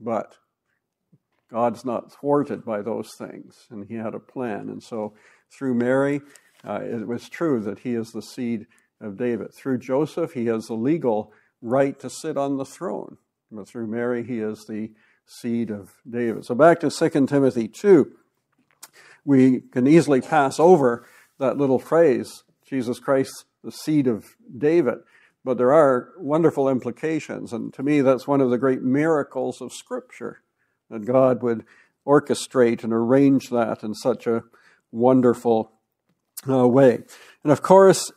But 0.00 0.36
God's 1.50 1.84
not 1.84 2.12
thwarted 2.12 2.64
by 2.64 2.82
those 2.82 3.14
things, 3.14 3.66
and 3.70 3.86
he 3.86 3.94
had 3.94 4.14
a 4.14 4.18
plan. 4.18 4.68
And 4.68 4.82
so 4.82 5.14
through 5.50 5.74
Mary, 5.74 6.22
uh, 6.66 6.80
it 6.82 7.06
was 7.06 7.28
true 7.28 7.60
that 7.60 7.80
he 7.80 7.94
is 7.94 8.10
the 8.10 8.22
seed 8.22 8.66
of 9.00 9.18
David. 9.18 9.54
Through 9.54 9.78
Joseph, 9.78 10.32
he 10.32 10.46
has 10.46 10.66
the 10.66 10.74
legal 10.74 11.32
right 11.60 11.98
to 12.00 12.10
sit 12.10 12.36
on 12.36 12.56
the 12.56 12.64
throne. 12.64 13.18
But 13.52 13.68
through 13.68 13.86
Mary, 13.86 14.24
he 14.24 14.40
is 14.40 14.64
the 14.64 14.90
seed 15.26 15.70
of 15.70 15.92
David. 16.08 16.44
So 16.44 16.54
back 16.54 16.80
to 16.80 16.90
2 16.90 17.26
Timothy 17.26 17.68
2, 17.68 18.12
we 19.24 19.60
can 19.60 19.86
easily 19.86 20.20
pass 20.20 20.58
over 20.58 21.06
that 21.38 21.58
little 21.58 21.78
phrase, 21.78 22.44
Jesus 22.64 22.98
Christ, 22.98 23.44
the 23.62 23.72
seed 23.72 24.06
of 24.06 24.24
David. 24.56 24.98
But 25.44 25.58
there 25.58 25.72
are 25.72 26.10
wonderful 26.18 26.68
implications, 26.68 27.52
and 27.52 27.72
to 27.74 27.82
me, 27.82 28.00
that's 28.00 28.26
one 28.26 28.40
of 28.40 28.50
the 28.50 28.58
great 28.58 28.82
miracles 28.82 29.60
of 29.60 29.72
Scripture 29.72 30.42
that 30.90 31.04
God 31.04 31.42
would 31.42 31.64
orchestrate 32.06 32.84
and 32.84 32.92
arrange 32.92 33.50
that 33.50 33.82
in 33.82 33.94
such 33.94 34.26
a 34.26 34.44
wonderful 34.92 35.72
uh, 36.48 36.66
way. 36.66 37.02
And 37.42 37.52
of 37.52 37.62
course, 37.62 38.10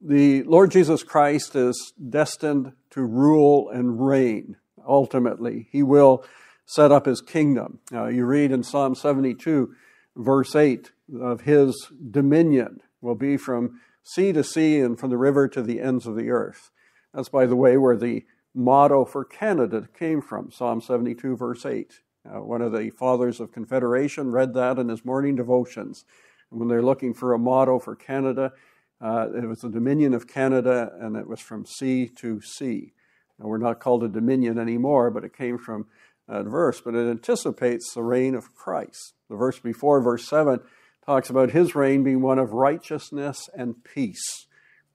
the 0.00 0.42
Lord 0.44 0.70
Jesus 0.70 1.02
Christ 1.02 1.54
is 1.54 1.92
destined 2.08 2.72
to 2.90 3.02
rule 3.02 3.68
and 3.68 4.04
reign 4.04 4.56
ultimately. 4.86 5.68
He 5.70 5.82
will 5.82 6.24
set 6.66 6.92
up 6.92 7.06
his 7.06 7.20
kingdom. 7.20 7.80
Uh, 7.92 8.06
you 8.06 8.24
read 8.24 8.52
in 8.52 8.62
Psalm 8.62 8.94
72, 8.94 9.74
verse 10.16 10.54
8, 10.54 10.92
of 11.20 11.42
his 11.42 11.90
dominion 12.10 12.80
will 13.00 13.14
be 13.14 13.36
from 13.36 13.80
sea 14.02 14.32
to 14.32 14.44
sea 14.44 14.80
and 14.80 14.98
from 14.98 15.10
the 15.10 15.16
river 15.16 15.48
to 15.48 15.62
the 15.62 15.80
ends 15.80 16.06
of 16.06 16.16
the 16.16 16.30
earth. 16.30 16.70
That's, 17.12 17.28
by 17.28 17.46
the 17.46 17.56
way, 17.56 17.76
where 17.76 17.96
the 17.96 18.24
motto 18.54 19.04
for 19.04 19.24
Canada 19.24 19.88
came 19.98 20.20
from, 20.20 20.50
Psalm 20.50 20.80
72, 20.80 21.36
verse 21.36 21.66
8. 21.66 22.00
Uh, 22.24 22.42
one 22.42 22.62
of 22.62 22.72
the 22.72 22.90
fathers 22.90 23.40
of 23.40 23.52
Confederation 23.52 24.30
read 24.30 24.54
that 24.54 24.78
in 24.78 24.88
his 24.88 25.04
morning 25.04 25.36
devotions. 25.36 26.04
And 26.50 26.60
when 26.60 26.68
they're 26.68 26.82
looking 26.82 27.14
for 27.14 27.32
a 27.32 27.38
motto 27.38 27.78
for 27.78 27.96
Canada, 27.96 28.52
uh, 29.00 29.28
it 29.34 29.46
was 29.46 29.60
the 29.60 29.70
Dominion 29.70 30.12
of 30.12 30.28
Canada, 30.28 30.92
and 31.00 31.16
it 31.16 31.26
was 31.26 31.40
from 31.40 31.64
sea 31.64 32.08
to 32.16 32.40
sea. 32.42 32.92
Now, 33.40 33.48
we're 33.48 33.58
not 33.58 33.80
called 33.80 34.04
a 34.04 34.08
dominion 34.08 34.58
anymore, 34.58 35.10
but 35.10 35.24
it 35.24 35.36
came 35.36 35.58
from 35.58 35.86
that 36.28 36.44
verse, 36.44 36.80
but 36.80 36.94
it 36.94 37.10
anticipates 37.10 37.94
the 37.94 38.02
reign 38.02 38.34
of 38.34 38.54
Christ. 38.54 39.14
The 39.28 39.36
verse 39.36 39.58
before, 39.58 40.00
verse 40.02 40.28
7, 40.28 40.60
talks 41.06 41.30
about 41.30 41.50
his 41.50 41.74
reign 41.74 42.04
being 42.04 42.20
one 42.20 42.38
of 42.38 42.52
righteousness 42.52 43.48
and 43.54 43.82
peace. 43.82 44.46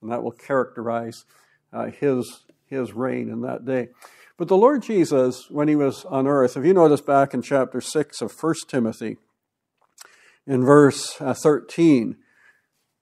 And 0.02 0.12
that 0.12 0.24
will 0.24 0.32
characterize 0.32 1.26
uh, 1.74 1.88
his, 1.88 2.46
his 2.68 2.94
reign 2.94 3.30
in 3.30 3.42
that 3.42 3.66
day. 3.66 3.90
But 4.38 4.48
the 4.48 4.58
Lord 4.58 4.84
Jesus, 4.84 5.50
when 5.50 5.68
he 5.68 5.76
was 5.76 6.06
on 6.06 6.28
earth, 6.28 6.56
if 6.56 6.66
you 6.66 6.74
notice 6.74 7.02
back 7.02 7.34
in 7.34 7.42
chapter 7.42 7.82
6 7.82 8.22
of 8.22 8.32
1 8.32 8.54
Timothy, 8.68 9.18
in 10.46 10.64
verse 10.64 11.20
uh, 11.20 11.34
13, 11.34 12.18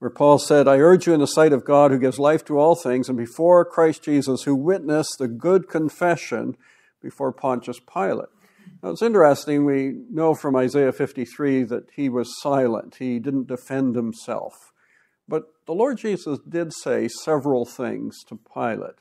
where 0.03 0.09
Paul 0.09 0.37
said, 0.37 0.67
I 0.67 0.79
urge 0.79 1.07
you 1.07 1.13
in 1.13 1.21
the 1.21 1.25
sight 1.25 1.53
of 1.53 1.63
God 1.63 1.89
who 1.89 1.97
gives 1.97 2.19
life 2.19 2.43
to 2.45 2.59
all 2.59 2.75
things, 2.75 3.07
and 3.07 3.17
before 3.17 3.63
Christ 3.63 4.03
Jesus, 4.03 4.43
who 4.43 4.53
witnessed 4.53 5.15
the 5.17 5.29
good 5.29 5.69
confession 5.69 6.57
before 7.01 7.31
Pontius 7.31 7.79
Pilate. 7.79 8.27
Now 8.81 8.89
it's 8.89 9.01
interesting, 9.01 9.63
we 9.63 9.93
know 10.11 10.35
from 10.35 10.57
Isaiah 10.57 10.91
53 10.91 11.63
that 11.63 11.85
he 11.95 12.09
was 12.09 12.37
silent, 12.41 12.97
he 12.99 13.17
didn't 13.17 13.47
defend 13.47 13.95
himself. 13.95 14.73
But 15.25 15.43
the 15.67 15.73
Lord 15.73 15.99
Jesus 15.99 16.37
did 16.49 16.73
say 16.73 17.07
several 17.07 17.65
things 17.65 18.25
to 18.27 18.37
Pilate. 18.53 18.99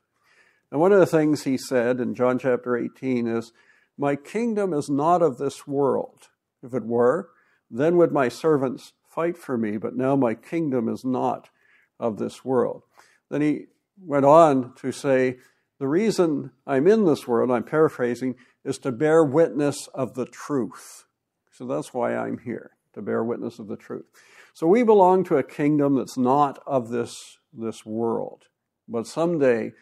And 0.71 0.79
one 0.79 0.93
of 0.93 1.01
the 1.01 1.07
things 1.07 1.43
he 1.43 1.59
said 1.59 1.99
in 1.99 2.15
John 2.15 2.39
chapter 2.39 2.77
18 2.77 3.27
is, 3.27 3.51
My 3.99 4.15
kingdom 4.15 4.73
is 4.73 4.89
not 4.89 5.21
of 5.21 5.39
this 5.39 5.67
world. 5.67 6.29
If 6.63 6.73
it 6.75 6.85
were, 6.85 7.31
then 7.69 7.97
would 7.97 8.13
my 8.13 8.29
servants 8.29 8.93
fight 9.15 9.37
for 9.37 9.57
me, 9.57 9.77
but 9.77 9.97
now 9.97 10.17
my 10.17 10.35
kingdom 10.35 10.89
is 10.89 11.05
not 11.05 11.49
of 11.99 12.19
this 12.19 12.45
world. 12.45 12.83
Then 13.31 13.41
he 13.41 13.67
went 13.99 14.25
on 14.25 14.75
to 14.77 14.93
say, 14.93 15.39
The 15.79 15.89
reason 15.89 16.51
I'm 16.67 16.87
in 16.87 17.05
this 17.05 17.27
world, 17.27 17.51
I'm 17.51 17.65
paraphrasing, 17.65 18.37
is 18.65 18.79
to 18.79 18.93
bear 18.93 19.25
witness 19.25 19.89
of 19.95 20.15
the 20.15 20.27
truth. 20.27 21.05
So 21.53 21.67
that's 21.67 21.93
why 21.93 22.17
I'm 22.17 22.39
here, 22.39 22.73
to 22.95 23.03
bear 23.03 23.23
witness 23.23 23.59
of 23.59 23.69
the 23.69 23.77
truth. 23.77 24.07
So 24.55 24.67
we 24.67 24.83
belong 24.83 25.25
to 25.25 25.37
a 25.37 25.43
kingdom 25.43 25.97
that's 25.97 26.19
not 26.19 26.63
of 26.67 26.91
this, 26.91 27.15
this 27.53 27.85
world. 27.85 28.45
But 28.89 29.07
someday 29.07 29.73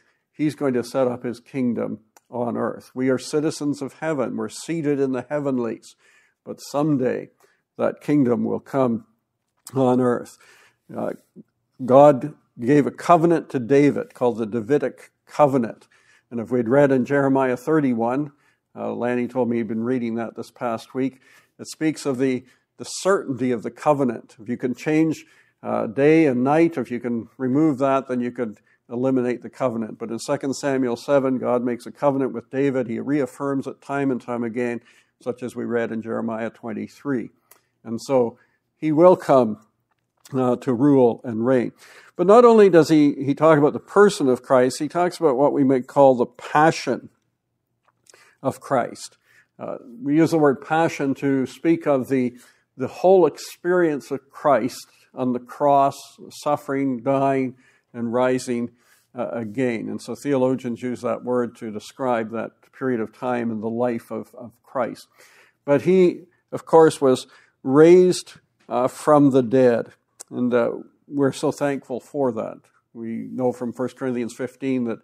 He's 0.40 0.54
going 0.54 0.72
to 0.72 0.82
set 0.82 1.06
up 1.06 1.22
his 1.22 1.38
kingdom 1.38 2.00
on 2.30 2.56
earth. 2.56 2.92
We 2.94 3.10
are 3.10 3.18
citizens 3.18 3.82
of 3.82 3.99
heaven. 4.00 4.38
We're 4.38 4.49
seated 4.49 4.99
in 4.99 5.12
the 5.12 5.26
heavenlies. 5.28 5.96
But 6.46 6.62
someday 6.62 7.28
that 7.76 8.00
kingdom 8.00 8.44
will 8.44 8.58
come 8.58 9.04
on 9.78 10.00
earth. 10.00 10.38
Uh, 10.94 11.12
God 11.84 12.34
gave 12.58 12.86
a 12.86 12.90
covenant 12.90 13.48
to 13.50 13.58
David 13.58 14.14
called 14.14 14.38
the 14.38 14.46
Davidic 14.46 15.10
covenant. 15.26 15.88
And 16.30 16.40
if 16.40 16.50
we'd 16.50 16.68
read 16.68 16.92
in 16.92 17.04
Jeremiah 17.04 17.56
31, 17.56 18.32
uh, 18.76 18.92
Lanny 18.92 19.26
told 19.26 19.48
me 19.48 19.58
he'd 19.58 19.68
been 19.68 19.82
reading 19.82 20.14
that 20.16 20.36
this 20.36 20.50
past 20.50 20.94
week, 20.94 21.20
it 21.58 21.66
speaks 21.66 22.06
of 22.06 22.18
the, 22.18 22.44
the 22.76 22.84
certainty 22.84 23.50
of 23.50 23.62
the 23.62 23.70
covenant. 23.70 24.36
If 24.40 24.48
you 24.48 24.56
can 24.56 24.74
change 24.74 25.24
uh, 25.62 25.86
day 25.86 26.26
and 26.26 26.44
night, 26.44 26.76
if 26.76 26.90
you 26.90 27.00
can 27.00 27.28
remove 27.36 27.78
that, 27.78 28.08
then 28.08 28.20
you 28.20 28.30
could 28.30 28.58
eliminate 28.90 29.42
the 29.42 29.50
covenant. 29.50 29.98
But 29.98 30.10
in 30.10 30.18
2 30.18 30.52
Samuel 30.52 30.96
7, 30.96 31.38
God 31.38 31.62
makes 31.64 31.86
a 31.86 31.92
covenant 31.92 32.32
with 32.32 32.50
David. 32.50 32.88
He 32.88 32.98
reaffirms 32.98 33.66
it 33.66 33.80
time 33.80 34.10
and 34.10 34.20
time 34.20 34.44
again, 34.44 34.80
such 35.22 35.42
as 35.42 35.54
we 35.54 35.64
read 35.64 35.92
in 35.92 36.02
Jeremiah 36.02 36.50
23. 36.50 37.30
And 37.84 38.00
so 38.00 38.38
he 38.80 38.92
will 38.92 39.16
come 39.16 39.58
uh, 40.32 40.56
to 40.56 40.72
rule 40.72 41.20
and 41.25 41.44
reign. 41.44 41.72
But 42.16 42.26
not 42.26 42.44
only 42.44 42.68
does 42.68 42.88
he, 42.88 43.14
he 43.14 43.34
talk 43.34 43.58
about 43.58 43.72
the 43.72 43.80
person 43.80 44.28
of 44.28 44.42
Christ, 44.42 44.78
he 44.78 44.88
talks 44.88 45.18
about 45.18 45.37
what 45.37 45.52
we 45.52 45.64
may 45.64 45.80
call 45.80 46.14
the 46.14 46.26
passion 46.26 47.08
of 48.42 48.60
Christ. 48.60 49.16
Uh, 49.58 49.76
we 50.02 50.16
use 50.16 50.30
the 50.30 50.38
word 50.38 50.62
passion 50.62 51.14
to 51.14 51.46
speak 51.46 51.87
of 51.87 52.08
the, 52.08 52.34
the 52.76 52.88
whole 52.88 53.26
experience 53.26 54.10
of 54.10 54.30
Christ 54.30 54.87
on 55.14 55.32
the 55.32 55.40
cross, 55.40 55.96
suffering, 56.30 57.02
dying, 57.02 57.56
and 57.92 58.12
rising 58.12 58.70
uh, 59.14 59.28
again. 59.28 59.88
And 59.88 60.00
so 60.00 60.14
theologians 60.14 60.82
use 60.82 61.02
that 61.02 61.25
word 61.25 61.56
to 61.56 61.70
describe 61.70 62.30
that 62.32 62.52
period 62.72 63.00
of 63.00 63.12
time 63.12 63.50
in 63.50 63.60
the 63.60 63.68
life 63.68 64.10
of, 64.10 64.34
of 64.34 64.52
Christ. 64.62 65.06
But 65.64 65.82
he, 65.82 66.22
of 66.52 66.64
course, 66.64 67.00
was 67.00 67.26
raised 67.62 68.34
uh, 68.70 68.86
from 68.88 69.30
the 69.30 69.42
dead. 69.42 69.88
And 70.30 70.54
uh, 70.54 70.70
we're 71.08 71.32
so 71.32 71.50
thankful 71.50 72.00
for 72.00 72.32
that. 72.32 72.60
We 72.94 73.28
know 73.30 73.52
from 73.52 73.72
1 73.72 73.88
Corinthians 73.90 74.32
15 74.32 74.84
that 74.84 75.00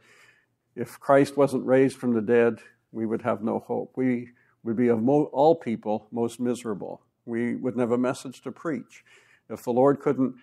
if 0.76 0.98
Christ 1.00 1.36
wasn't 1.36 1.66
raised 1.66 1.98
from 1.98 2.14
the 2.14 2.22
dead, 2.22 2.60
we 2.92 3.04
would 3.04 3.22
have 3.22 3.42
no 3.42 3.58
hope. 3.58 3.92
We 3.96 4.30
would 4.62 4.76
be 4.76 4.88
of 4.88 5.02
mo- 5.02 5.30
all 5.32 5.56
people 5.56 6.06
most 6.12 6.38
miserable. 6.38 7.02
We 7.24 7.56
wouldn't 7.56 7.80
have 7.80 7.92
a 7.92 7.98
message 7.98 8.40
to 8.42 8.52
preach. 8.52 9.04
If 9.50 9.64
the 9.64 9.72
Lord 9.72 10.00
couldn't 10.00 10.36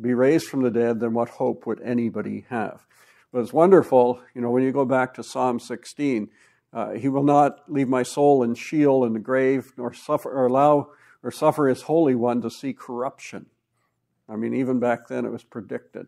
be 0.00 0.14
raised 0.14 0.46
from 0.46 0.62
the 0.62 0.70
dead, 0.70 1.00
then 1.00 1.14
what 1.14 1.28
hope 1.28 1.66
would 1.66 1.80
anybody 1.82 2.46
have? 2.48 2.86
But 3.32 3.40
it's 3.40 3.52
wonderful, 3.52 4.20
you 4.34 4.40
know, 4.40 4.50
when 4.50 4.62
you 4.62 4.72
go 4.72 4.84
back 4.84 5.14
to 5.14 5.22
Psalm 5.22 5.58
16, 5.58 6.28
uh, 6.72 6.90
he 6.90 7.08
will 7.08 7.24
not 7.24 7.70
leave 7.70 7.88
my 7.88 8.02
soul 8.02 8.42
in 8.42 8.54
Sheol 8.54 9.04
in 9.04 9.14
the 9.14 9.18
grave, 9.18 9.72
nor 9.76 9.92
suffer 9.92 10.30
or 10.30 10.46
allow 10.46 10.90
or 11.22 11.30
suffer 11.30 11.68
his 11.68 11.82
holy 11.82 12.14
one 12.14 12.40
to 12.42 12.50
see 12.50 12.72
corruption. 12.72 13.46
I 14.28 14.36
mean, 14.36 14.54
even 14.54 14.78
back 14.78 15.08
then 15.08 15.24
it 15.24 15.32
was 15.32 15.44
predicted. 15.44 16.06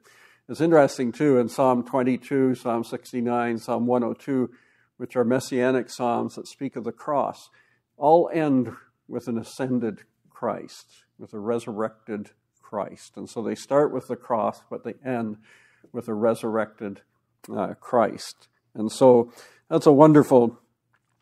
It's 0.48 0.60
interesting 0.60 1.12
too 1.12 1.38
in 1.38 1.48
Psalm 1.48 1.84
22, 1.84 2.54
Psalm 2.54 2.84
69, 2.84 3.58
Psalm 3.58 3.86
102, 3.86 4.50
which 4.96 5.16
are 5.16 5.24
messianic 5.24 5.90
psalms 5.90 6.34
that 6.34 6.46
speak 6.46 6.76
of 6.76 6.84
the 6.84 6.92
cross, 6.92 7.48
all 7.96 8.30
end 8.32 8.72
with 9.08 9.26
an 9.28 9.38
ascended 9.38 10.02
Christ, 10.30 11.04
with 11.18 11.32
a 11.32 11.38
resurrected 11.38 12.30
Christ. 12.60 13.16
And 13.16 13.28
so 13.28 13.42
they 13.42 13.54
start 13.54 13.92
with 13.92 14.08
the 14.08 14.16
cross, 14.16 14.62
but 14.68 14.84
they 14.84 14.94
end 15.04 15.38
with 15.92 16.08
a 16.08 16.14
resurrected 16.14 17.00
uh, 17.54 17.74
Christ. 17.74 18.48
And 18.74 18.90
so 18.90 19.32
that's 19.70 19.86
a 19.86 19.92
wonderful, 19.92 20.58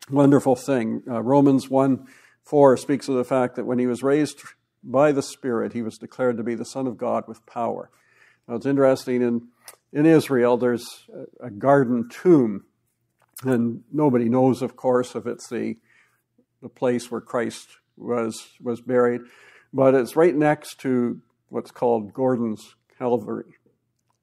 wonderful 0.09 0.55
thing. 0.55 1.03
Uh, 1.07 1.21
Romans 1.21 1.69
1 1.69 2.07
4 2.43 2.77
speaks 2.77 3.07
of 3.07 3.15
the 3.15 3.23
fact 3.23 3.55
that 3.55 3.65
when 3.65 3.79
he 3.79 3.87
was 3.87 4.03
raised 4.03 4.41
by 4.83 5.11
the 5.11 5.21
Spirit, 5.21 5.73
he 5.73 5.81
was 5.81 5.97
declared 5.97 6.37
to 6.37 6.43
be 6.43 6.55
the 6.55 6.65
Son 6.65 6.87
of 6.87 6.97
God 6.97 7.23
with 7.27 7.45
power. 7.45 7.89
Now 8.47 8.55
it's 8.55 8.65
interesting, 8.65 9.21
in, 9.21 9.47
in 9.93 10.05
Israel, 10.05 10.57
there's 10.57 10.85
a, 11.39 11.49
garden 11.49 12.09
tomb, 12.09 12.65
and 13.43 13.83
nobody 13.91 14.27
knows, 14.27 14.61
of 14.61 14.75
course, 14.75 15.15
if 15.15 15.25
it's 15.25 15.47
the, 15.49 15.77
the 16.61 16.69
place 16.69 17.09
where 17.09 17.21
Christ 17.21 17.69
was, 17.95 18.49
was 18.61 18.81
buried, 18.81 19.21
but 19.71 19.95
it's 19.95 20.15
right 20.15 20.35
next 20.35 20.79
to 20.81 21.21
what's 21.49 21.71
called 21.71 22.13
Gordon's 22.13 22.75
Calvary. 22.97 23.55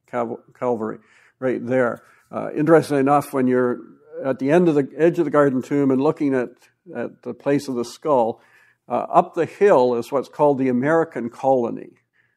Calvary, 0.06 0.98
right 1.38 1.64
there. 1.64 2.02
Uh, 2.30 2.50
interestingly 2.56 3.00
enough, 3.00 3.32
when 3.32 3.46
you're 3.46 3.78
at 4.24 4.38
the 4.38 4.50
end 4.50 4.68
of 4.68 4.74
the 4.74 4.88
edge 4.96 5.18
of 5.18 5.24
the 5.24 5.30
garden 5.30 5.62
tomb 5.62 5.90
and 5.90 6.00
looking 6.00 6.34
at, 6.34 6.48
at 6.94 7.22
the 7.22 7.34
place 7.34 7.68
of 7.68 7.74
the 7.74 7.84
skull, 7.84 8.40
uh, 8.88 9.06
up 9.12 9.34
the 9.34 9.46
hill 9.46 9.94
is 9.94 10.10
what's 10.10 10.28
called 10.28 10.58
the 10.58 10.68
American 10.68 11.30
colony, 11.30 11.90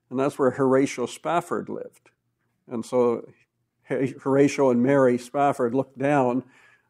and 0.10 0.20
that's 0.20 0.38
where 0.38 0.52
Horatio 0.52 1.06
Spafford 1.06 1.70
lived. 1.70 2.12
And 2.68 2.86
so 2.86 3.28
Horatio 3.88 4.70
and 4.70 4.82
Mary 4.82 5.18
Spafford 5.18 5.74
looked 5.74 5.98
down 5.98 6.44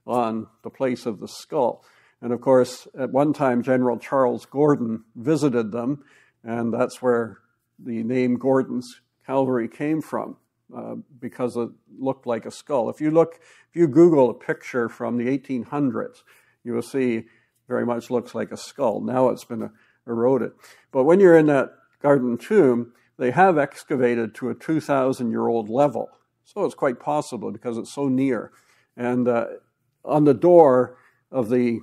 on 0.05 0.47
the 0.63 0.69
place 0.69 1.05
of 1.05 1.19
the 1.19 1.27
skull. 1.27 1.83
And 2.21 2.31
of 2.31 2.41
course, 2.41 2.87
at 2.97 3.11
one 3.11 3.33
time, 3.33 3.63
General 3.63 3.97
Charles 3.97 4.45
Gordon 4.45 5.03
visited 5.15 5.71
them, 5.71 6.03
and 6.43 6.73
that's 6.73 7.01
where 7.01 7.39
the 7.79 8.03
name 8.03 8.35
Gordon's 8.35 9.01
Calvary 9.25 9.67
came 9.67 10.01
from. 10.01 10.37
Uh, 10.75 10.95
because 11.19 11.55
it 11.55 11.69
looked 11.99 12.25
like 12.25 12.47
a 12.47 12.51
skull. 12.51 12.89
If 12.89 12.99
you 12.99 13.11
look, 13.11 13.35
if 13.69 13.75
you 13.75 13.87
Google 13.87 14.31
a 14.31 14.33
picture 14.33 14.89
from 14.89 15.17
the 15.17 15.25
1800s, 15.25 16.23
you 16.63 16.73
will 16.73 16.81
see 16.81 17.25
very 17.73 17.87
much 17.87 18.11
looks 18.11 18.35
like 18.35 18.51
a 18.51 18.57
skull. 18.57 19.01
Now 19.01 19.29
it's 19.29 19.45
been 19.45 19.71
eroded. 20.05 20.51
But 20.91 21.05
when 21.05 21.19
you're 21.19 21.35
in 21.35 21.47
that 21.47 21.71
garden 22.03 22.37
tomb, 22.37 22.93
they 23.17 23.31
have 23.31 23.57
excavated 23.57 24.35
to 24.35 24.51
a 24.51 24.53
2,000 24.53 25.31
year 25.31 25.47
old 25.47 25.69
level. 25.69 26.09
So 26.45 26.65
it's 26.65 26.75
quite 26.75 26.99
possible 26.99 27.51
because 27.51 27.79
it's 27.79 27.91
so 27.91 28.07
near. 28.07 28.51
And 28.95 29.27
uh, 29.27 29.45
on 30.05 30.25
the 30.25 30.35
door 30.35 30.97
of 31.31 31.49
the, 31.49 31.79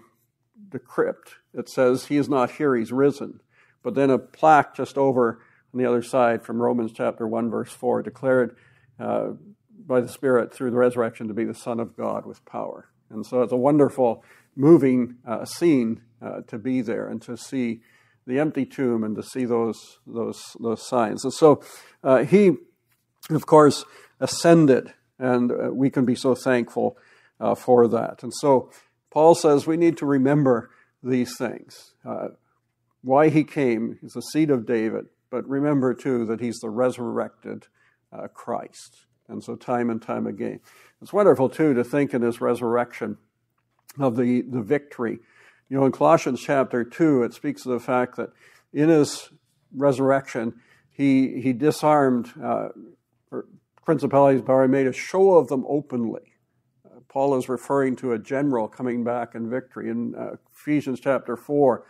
the 0.71 0.79
crypt, 0.79 1.35
it 1.53 1.69
says, 1.69 2.07
He 2.07 2.19
is 2.19 2.29
not 2.29 2.53
here, 2.53 2.77
He's 2.77 2.93
risen. 2.93 3.41
But 3.83 3.97
then 3.97 4.11
a 4.11 4.19
plaque 4.19 4.77
just 4.77 4.97
over 4.97 5.43
on 5.75 5.81
the 5.81 5.87
other 5.87 6.03
side 6.03 6.45
from 6.45 6.63
Romans 6.63 6.93
chapter 6.95 7.27
1, 7.27 7.51
verse 7.51 7.73
4 7.73 8.03
declared 8.03 8.55
uh, 9.01 9.31
by 9.85 10.01
the 10.01 10.09
Spirit 10.09 10.55
through 10.55 10.71
the 10.71 10.77
resurrection 10.77 11.27
to 11.27 11.35
be 11.35 11.45
the 11.45 11.53
Son 11.53 11.81
of 11.81 11.97
God 11.97 12.27
with 12.27 12.45
power. 12.45 12.91
And 13.11 13.27
so 13.27 13.43
it's 13.43 13.53
a 13.53 13.57
wonderful, 13.57 14.23
moving 14.57 15.17
uh, 15.27 15.45
scene 15.45 16.03
uh, 16.23 16.41
to 16.47 16.59
be 16.59 16.81
there 16.81 17.09
and 17.09 17.23
to 17.23 17.37
see 17.37 17.81
the 18.27 18.39
empty 18.39 18.67
tomb 18.67 19.03
and 19.03 19.17
to 19.17 19.23
see 19.23 19.45
those, 19.45 19.99
those, 20.07 20.57
those 20.61 20.87
signs. 20.87 21.25
And 21.25 21.33
so 21.33 21.63
uh, 22.05 22.25
he, 22.25 22.53
of 23.31 23.47
course, 23.47 23.85
ascended, 24.21 24.93
and 25.19 25.51
uh, 25.51 25.71
we 25.73 25.91
can 25.91 26.05
be 26.05 26.15
so 26.15 26.35
thankful 26.35 26.97
uh, 27.41 27.55
for 27.55 27.89
that. 27.89 28.23
And 28.23 28.33
so 28.35 28.71
Paul 29.11 29.35
says 29.35 29.67
we 29.67 29.77
need 29.77 29.97
to 29.99 30.07
remember 30.07 30.71
these 31.03 31.37
things. 31.39 31.95
why 33.03 33.31
he 33.31 33.43
came 33.45 33.99
is 34.03 34.13
the 34.13 34.21
seed 34.21 34.51
of 34.51 34.67
David, 34.67 35.07
but 35.31 35.49
remember 35.49 35.95
too 35.95 36.27
that 36.27 36.41
he's 36.41 36.59
the 36.59 36.69
resurrected 36.69 37.67
uh, 38.13 38.29
Christ. 38.29 39.07
And 39.29 39.43
so, 39.45 39.55
time 39.55 39.91
and 39.91 40.03
time 40.03 40.27
again. 40.27 40.61
It's 41.01 41.13
wonderful, 41.13 41.49
too, 41.49 41.73
to 41.75 41.85
think 41.85 42.13
in 42.13 42.23
his 42.23 42.41
resurrection 42.41 43.17
of 43.99 44.17
the, 44.17 44.43
the 44.43 44.63
victory. 44.63 45.19
You 45.69 45.79
know, 45.79 45.87
in 45.87 45.93
Colossians 45.93 46.41
chapter 46.41 46.85
2, 46.85 47.23
it 47.23 47.35
speaks 47.35 47.65
of 47.65 47.73
the 47.73 47.81
fact 47.81 48.17
that 48.17 48.31
in 48.73 48.89
his 48.89 49.31
resurrection, 49.75 50.55
he, 50.91 51.41
he 51.41 51.53
disarmed 51.53 52.33
uh, 52.43 52.69
principalities, 53.85 54.43
power, 54.43 54.67
made 54.69 54.87
a 54.87 54.93
show 54.93 55.35
of 55.35 55.49
them 55.49 55.65
openly. 55.69 56.35
Uh, 56.85 57.01
Paul 57.09 57.37
is 57.37 57.49
referring 57.49 57.97
to 57.97 58.13
a 58.13 58.19
general 58.19 58.69
coming 58.69 59.03
back 59.05 59.35
in 59.35 59.49
victory. 59.49 59.91
In 59.91 60.15
uh, 60.15 60.37
Ephesians 60.55 61.01
chapter 61.01 61.37
4, 61.37 61.85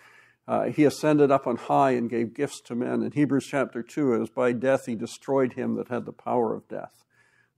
uh, 0.47 0.65
he 0.65 0.85
ascended 0.85 1.31
up 1.31 1.47
on 1.47 1.57
high 1.57 1.93
and 1.93 2.11
gave 2.11 2.35
gifts 2.35 2.61
to 2.63 2.75
men. 2.75 3.03
In 3.03 3.13
Hebrews 3.13 3.47
chapter 3.47 3.83
2, 3.83 4.15
it 4.15 4.19
was 4.19 4.31
by 4.31 4.53
death 4.53 4.87
he 4.87 4.95
destroyed 4.95 5.55
him 5.55 5.77
that 5.77 5.89
had 5.89 6.07
the 6.07 6.13
power 6.13 6.55
of 6.55 6.69
death, 6.69 7.05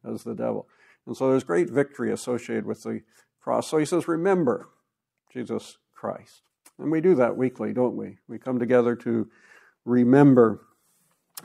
as 0.04 0.24
the 0.24 0.34
devil. 0.34 0.68
And 1.06 1.16
so 1.16 1.30
there's 1.30 1.44
great 1.44 1.70
victory 1.70 2.12
associated 2.12 2.66
with 2.66 2.82
the 2.82 3.02
cross. 3.42 3.68
So 3.68 3.78
he 3.78 3.84
says, 3.84 4.08
Remember 4.08 4.68
Jesus 5.32 5.78
Christ. 5.94 6.42
And 6.78 6.90
we 6.90 7.00
do 7.00 7.14
that 7.16 7.36
weekly, 7.36 7.72
don't 7.72 7.96
we? 7.96 8.18
We 8.28 8.38
come 8.38 8.58
together 8.58 8.96
to 8.96 9.28
remember 9.84 10.66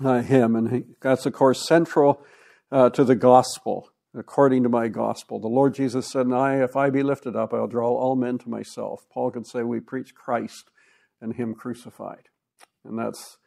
uh, 0.04 0.22
him. 0.22 0.56
And 0.56 0.72
he, 0.72 0.84
that's, 1.02 1.26
of 1.26 1.34
course, 1.34 1.68
central 1.68 2.24
uh, 2.72 2.90
to 2.92 3.04
the 3.04 3.16
gospel, 3.16 3.92
according 4.16 4.64
to 4.64 4.70
my 4.70 4.88
gospel. 4.88 5.40
The 5.40 5.48
Lord 5.48 5.74
Jesus 5.74 6.12
said, 6.12 6.32
I, 6.32 6.64
if 6.64 6.76
I 6.76 6.90
be 6.90 7.04
lifted 7.04 7.36
up, 7.36 7.54
I'll 7.54 7.68
draw 7.68 7.90
all 7.90 8.16
men 8.16 8.38
to 8.40 8.50
myself. 8.50 9.06
Paul 9.12 9.32
could 9.32 9.48
say, 9.48 9.64
We 9.64 9.80
preach 9.80 10.16
Christ 10.16 10.70
and 11.22 11.36
Him 11.36 11.54
crucified. 11.54 12.30
And 12.86 12.98
that's, 12.98 13.38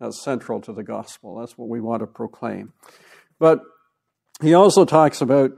that's 0.00 0.22
central 0.22 0.60
to 0.62 0.72
the 0.72 0.82
gospel. 0.82 1.36
That's 1.38 1.56
what 1.56 1.68
we 1.68 1.80
want 1.80 2.00
to 2.00 2.06
proclaim. 2.06 2.72
But 3.38 3.62
he 4.40 4.54
also 4.54 4.84
talks 4.84 5.20
about 5.20 5.52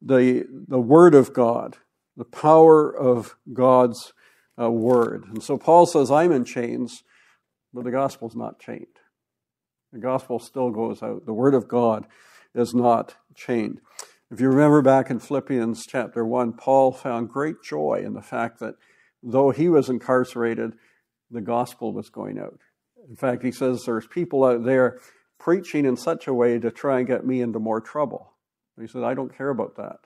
the, 0.00 0.46
the 0.68 0.80
Word 0.80 1.14
of 1.14 1.32
God, 1.32 1.76
the 2.18 2.24
power 2.24 2.90
of 2.94 3.36
God's 3.50 4.12
uh, 4.60 4.70
Word. 4.70 5.24
And 5.28 5.42
so 5.42 5.56
Paul 5.56 5.86
says, 5.86 6.10
I'm 6.10 6.32
in 6.32 6.44
chains, 6.44 7.04
but 7.72 7.84
the 7.84 7.92
gospel's 7.92 8.34
not 8.34 8.58
chained. 8.58 8.86
The 9.92 10.00
gospel 10.00 10.40
still 10.40 10.70
goes 10.70 11.00
out. 11.02 11.24
The 11.24 11.32
Word 11.32 11.54
of 11.54 11.68
God 11.68 12.06
is 12.54 12.74
not 12.74 13.14
chained. 13.36 13.80
If 14.32 14.40
you 14.40 14.48
remember 14.48 14.82
back 14.82 15.10
in 15.10 15.20
Philippians 15.20 15.86
chapter 15.86 16.26
1, 16.26 16.54
Paul 16.54 16.92
found 16.92 17.30
great 17.30 17.62
joy 17.62 18.02
in 18.04 18.14
the 18.14 18.20
fact 18.20 18.58
that 18.58 18.74
though 19.22 19.50
he 19.50 19.68
was 19.68 19.88
incarcerated, 19.88 20.72
the 21.30 21.40
gospel 21.40 21.92
was 21.92 22.10
going 22.10 22.38
out. 22.38 22.58
In 23.08 23.16
fact, 23.16 23.44
he 23.44 23.52
says 23.52 23.84
there's 23.84 24.08
people 24.08 24.44
out 24.44 24.64
there 24.64 24.98
preaching 25.38 25.86
in 25.86 25.96
such 25.96 26.26
a 26.26 26.34
way 26.34 26.58
to 26.58 26.70
try 26.72 26.98
and 26.98 27.06
get 27.06 27.24
me 27.24 27.40
into 27.40 27.60
more 27.60 27.80
trouble. 27.80 28.34
He 28.78 28.88
said, 28.88 29.04
I 29.04 29.14
don't 29.14 29.36
care 29.36 29.50
about 29.50 29.76
that. 29.76 30.00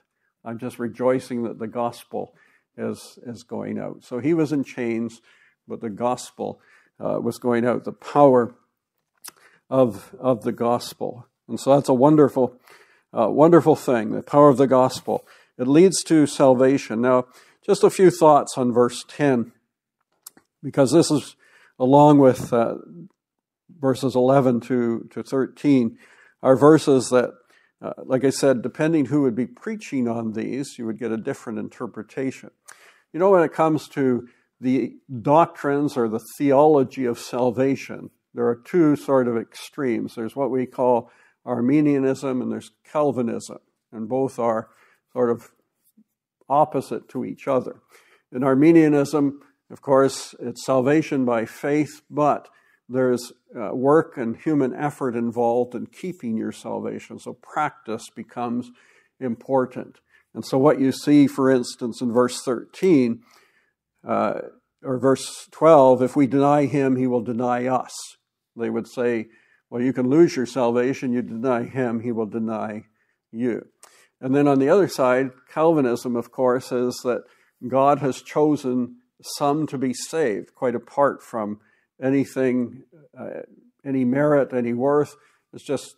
I'm 0.45 0.59
just 0.59 0.79
rejoicing 0.79 1.43
that 1.43 1.59
the 1.59 1.67
gospel 1.67 2.33
is, 2.77 3.19
is 3.25 3.43
going 3.43 3.79
out. 3.79 4.03
So 4.03 4.19
he 4.19 4.33
was 4.33 4.51
in 4.51 4.63
chains, 4.63 5.21
but 5.67 5.81
the 5.81 5.89
gospel 5.89 6.59
uh, 6.99 7.19
was 7.19 7.37
going 7.37 7.65
out, 7.65 7.83
the 7.83 7.91
power 7.91 8.53
of, 9.69 10.13
of 10.19 10.43
the 10.43 10.51
gospel. 10.51 11.27
And 11.47 11.59
so 11.59 11.75
that's 11.75 11.89
a 11.89 11.93
wonderful, 11.93 12.59
uh, 13.17 13.29
wonderful 13.29 13.75
thing, 13.75 14.11
the 14.11 14.21
power 14.21 14.49
of 14.49 14.57
the 14.57 14.67
gospel. 14.67 15.25
It 15.57 15.67
leads 15.67 16.03
to 16.03 16.25
salvation. 16.25 17.01
Now, 17.01 17.25
just 17.65 17.83
a 17.83 17.89
few 17.89 18.11
thoughts 18.11 18.57
on 18.57 18.73
verse 18.73 19.05
10 19.07 19.51
because 20.61 20.91
this 20.91 21.11
is 21.11 21.35
along 21.79 22.19
with 22.19 22.51
uh, 22.53 22.75
verses 23.79 24.15
11 24.15 24.61
to, 24.61 25.07
to 25.11 25.23
13 25.23 25.97
are 26.41 26.55
verses 26.55 27.09
that, 27.09 27.31
uh, 27.83 27.93
like 28.05 28.23
I 28.23 28.29
said, 28.29 28.61
depending 28.61 29.07
who 29.07 29.23
would 29.23 29.35
be 29.35 29.45
preaching 29.45 30.07
on 30.07 30.31
these, 30.31 30.77
you 30.77 30.85
would 30.85 30.97
get 30.97 31.11
a 31.11 31.17
different 31.17 31.59
interpretation. 31.59 32.51
You 33.11 33.19
know, 33.19 33.31
when 33.31 33.43
it 33.43 33.51
comes 33.51 33.89
to 33.89 34.29
the 34.61 34.95
doctrines 35.21 35.97
or 35.97 36.07
the 36.07 36.23
theology 36.37 37.03
of 37.03 37.19
salvation, 37.19 38.09
there 38.33 38.47
are 38.47 38.55
two 38.55 38.95
sort 38.95 39.27
of 39.27 39.37
extremes. 39.37 40.15
There's 40.15 40.35
what 40.35 40.49
we 40.49 40.65
call 40.65 41.11
Arminianism 41.45 42.41
and 42.41 42.49
there's 42.49 42.71
Calvinism, 42.89 43.59
and 43.91 44.07
both 44.07 44.39
are 44.39 44.69
sort 45.11 45.29
of 45.29 45.51
opposite 46.47 47.09
to 47.09 47.25
each 47.25 47.47
other. 47.49 47.81
In 48.31 48.43
Arminianism, 48.43 49.41
of 49.69 49.81
course, 49.81 50.33
it's 50.39 50.65
salvation 50.65 51.25
by 51.25 51.45
faith, 51.45 52.01
but 52.09 52.47
there's 52.89 53.31
uh, 53.55 53.73
work 53.73 54.17
and 54.17 54.37
human 54.37 54.73
effort 54.75 55.15
involved 55.15 55.75
in 55.75 55.87
keeping 55.87 56.37
your 56.37 56.51
salvation. 56.51 57.19
So 57.19 57.33
practice 57.33 58.09
becomes 58.15 58.71
important. 59.19 59.99
And 60.33 60.43
so, 60.43 60.57
what 60.57 60.79
you 60.79 60.91
see, 60.91 61.27
for 61.27 61.49
instance, 61.51 62.01
in 62.01 62.11
verse 62.11 62.41
13 62.41 63.21
uh, 64.07 64.33
or 64.83 64.97
verse 64.97 65.47
12, 65.51 66.01
if 66.01 66.15
we 66.15 66.27
deny 66.27 66.65
him, 66.65 66.95
he 66.95 67.07
will 67.07 67.21
deny 67.21 67.67
us. 67.67 67.93
They 68.55 68.69
would 68.69 68.87
say, 68.87 69.27
well, 69.69 69.81
you 69.81 69.93
can 69.93 70.09
lose 70.09 70.35
your 70.35 70.45
salvation, 70.45 71.13
you 71.13 71.21
deny 71.21 71.63
him, 71.63 72.01
he 72.01 72.11
will 72.11 72.25
deny 72.25 72.85
you. 73.31 73.67
And 74.21 74.35
then 74.35 74.47
on 74.47 74.59
the 74.59 74.69
other 74.69 74.87
side, 74.87 75.31
Calvinism, 75.51 76.15
of 76.15 76.31
course, 76.31 76.71
is 76.71 77.01
that 77.03 77.23
God 77.67 77.99
has 77.99 78.21
chosen 78.21 78.97
some 79.21 79.67
to 79.67 79.77
be 79.77 79.93
saved, 79.93 80.53
quite 80.53 80.75
apart 80.75 81.21
from 81.23 81.59
anything, 82.03 82.83
uh, 83.17 83.41
any 83.85 84.03
merit, 84.03 84.53
any 84.53 84.73
worth. 84.73 85.15
It's 85.53 85.63
just 85.63 85.95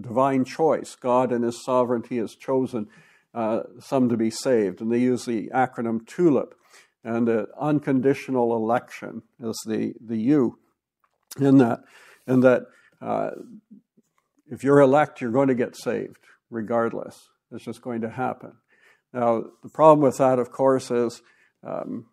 divine 0.00 0.44
choice. 0.44 0.94
God 0.94 1.32
in 1.32 1.42
His 1.42 1.62
sovereignty 1.64 2.18
has 2.18 2.34
chosen 2.34 2.86
uh, 3.34 3.60
some 3.80 4.08
to 4.08 4.16
be 4.16 4.30
saved. 4.30 4.80
And 4.80 4.90
they 4.90 4.98
use 4.98 5.24
the 5.24 5.50
acronym 5.54 6.06
TULIP. 6.06 6.54
And 7.04 7.28
uh, 7.28 7.46
unconditional 7.60 8.54
election 8.54 9.22
is 9.40 9.60
the, 9.66 9.94
the 10.04 10.18
U 10.18 10.58
in 11.40 11.58
that. 11.58 11.80
And 12.26 12.42
that 12.42 12.62
uh, 13.00 13.30
if 14.50 14.62
you're 14.64 14.80
elect, 14.80 15.20
you're 15.20 15.30
going 15.30 15.48
to 15.48 15.54
get 15.54 15.76
saved 15.76 16.18
regardless. 16.50 17.28
It's 17.50 17.64
just 17.64 17.82
going 17.82 18.02
to 18.02 18.10
happen. 18.10 18.52
Now, 19.12 19.44
the 19.62 19.70
problem 19.70 20.00
with 20.00 20.18
that, 20.18 20.38
of 20.38 20.50
course, 20.50 20.90
is 20.90 21.22
um, 21.66 22.06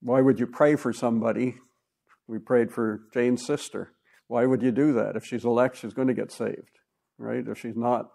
why 0.00 0.20
would 0.20 0.40
you 0.40 0.46
pray 0.46 0.76
for 0.76 0.92
somebody 0.92 1.56
We 2.26 2.38
prayed 2.38 2.72
for 2.72 3.02
Jane's 3.12 3.44
sister. 3.44 3.92
Why 4.28 4.46
would 4.46 4.62
you 4.62 4.70
do 4.70 4.92
that? 4.94 5.16
If 5.16 5.24
she's 5.24 5.44
elect, 5.44 5.76
she's 5.76 5.92
going 5.92 6.08
to 6.08 6.14
get 6.14 6.32
saved, 6.32 6.80
right? 7.18 7.46
If 7.46 7.58
she's 7.58 7.76
not, 7.76 8.10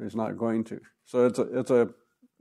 she's 0.00 0.14
not 0.14 0.38
going 0.38 0.64
to. 0.64 0.80
So 1.04 1.26
it's 1.26 1.38
a, 1.38 1.58
it's 1.58 1.70
a, 1.70 1.88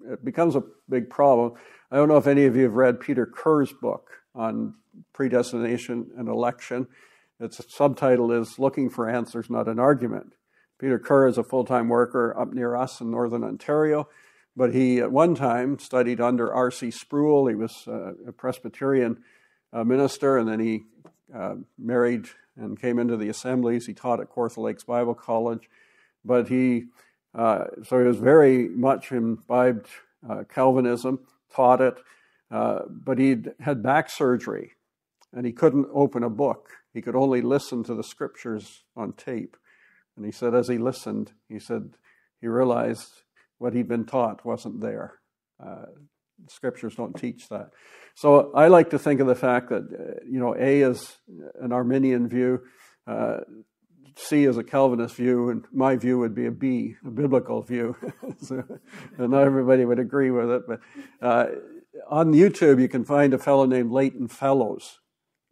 it 0.05 0.23
becomes 0.23 0.55
a 0.55 0.63
big 0.87 1.09
problem. 1.09 1.53
I 1.91 1.95
don't 1.95 2.07
know 2.07 2.17
if 2.17 2.27
any 2.27 2.45
of 2.45 2.55
you 2.55 2.63
have 2.63 2.73
read 2.73 2.99
Peter 2.99 3.25
Kerr's 3.25 3.73
book 3.73 4.09
on 4.35 4.75
predestination 5.13 6.11
and 6.17 6.27
election. 6.27 6.87
Its 7.39 7.61
subtitle 7.73 8.31
is 8.31 8.59
Looking 8.59 8.89
for 8.89 9.09
Answers, 9.09 9.49
Not 9.49 9.67
an 9.67 9.79
Argument. 9.79 10.33
Peter 10.77 10.99
Kerr 10.99 11.27
is 11.27 11.37
a 11.37 11.43
full 11.43 11.65
time 11.65 11.89
worker 11.89 12.37
up 12.39 12.53
near 12.53 12.75
us 12.75 13.01
in 13.01 13.11
northern 13.11 13.43
Ontario, 13.43 14.07
but 14.55 14.73
he 14.73 14.99
at 14.99 15.11
one 15.11 15.35
time 15.35 15.79
studied 15.79 16.21
under 16.21 16.53
R.C. 16.53 16.91
Sproul. 16.91 17.47
He 17.47 17.55
was 17.55 17.85
uh, 17.87 18.13
a 18.27 18.31
Presbyterian 18.31 19.23
uh, 19.73 19.83
minister, 19.83 20.37
and 20.37 20.47
then 20.47 20.59
he 20.59 20.83
uh, 21.33 21.55
married 21.77 22.27
and 22.55 22.79
came 22.79 22.99
into 22.99 23.17
the 23.17 23.29
assemblies. 23.29 23.85
He 23.85 23.93
taught 23.93 24.19
at 24.19 24.29
Kawartha 24.29 24.57
Lakes 24.57 24.83
Bible 24.83 25.15
College, 25.15 25.69
but 26.25 26.47
he 26.47 26.85
uh, 27.33 27.65
so 27.83 27.99
he 27.99 28.05
was 28.05 28.17
very 28.17 28.67
much 28.67 29.11
imbibed 29.11 29.87
uh, 30.27 30.43
Calvinism, 30.49 31.19
taught 31.53 31.81
it, 31.81 31.97
uh, 32.51 32.79
but 32.89 33.19
he 33.19 33.37
had 33.59 33.83
back 33.83 34.09
surgery, 34.09 34.73
and 35.33 35.45
he 35.45 35.51
couldn't 35.51 35.87
open 35.93 36.23
a 36.23 36.29
book. 36.29 36.69
He 36.93 37.01
could 37.01 37.15
only 37.15 37.41
listen 37.41 37.83
to 37.83 37.93
the 37.93 38.03
scriptures 38.03 38.83
on 38.95 39.13
tape. 39.13 39.55
And 40.15 40.25
he 40.25 40.31
said, 40.31 40.55
as 40.55 40.67
he 40.67 40.77
listened, 40.77 41.33
he 41.47 41.59
said 41.59 41.91
he 42.41 42.47
realized 42.47 43.21
what 43.59 43.73
he'd 43.73 43.87
been 43.87 44.05
taught 44.05 44.43
wasn't 44.43 44.81
there. 44.81 45.19
Scriptures 46.47 46.95
don't 46.95 47.13
teach 47.13 47.49
that. 47.49 47.69
So 48.15 48.51
I 48.53 48.67
like 48.67 48.89
to 48.91 48.99
think 48.99 49.19
of 49.19 49.27
the 49.27 49.35
fact 49.35 49.69
that, 49.69 49.83
uh, 49.83 50.23
you 50.29 50.39
know, 50.39 50.55
A 50.55 50.81
is 50.81 51.17
an 51.61 51.71
Arminian 51.71 52.27
view, 52.27 52.61
uh, 53.07 53.37
C 54.17 54.43
is 54.43 54.57
a 54.57 54.63
Calvinist 54.63 55.15
view, 55.15 55.49
and 55.49 55.65
my 55.71 55.95
view 55.95 56.19
would 56.19 56.35
be 56.35 56.45
a 56.45 56.51
B, 56.51 56.95
a 57.05 57.09
biblical 57.09 57.61
view. 57.61 57.95
so, 58.41 58.63
and 59.17 59.31
not 59.31 59.43
everybody 59.43 59.85
would 59.85 59.99
agree 59.99 60.31
with 60.31 60.49
it. 60.49 60.63
But 60.67 60.79
uh, 61.21 61.45
on 62.09 62.33
YouTube, 62.33 62.81
you 62.81 62.89
can 62.89 63.05
find 63.05 63.33
a 63.33 63.37
fellow 63.37 63.65
named 63.65 63.91
Leighton 63.91 64.27
Flowers, 64.27 64.99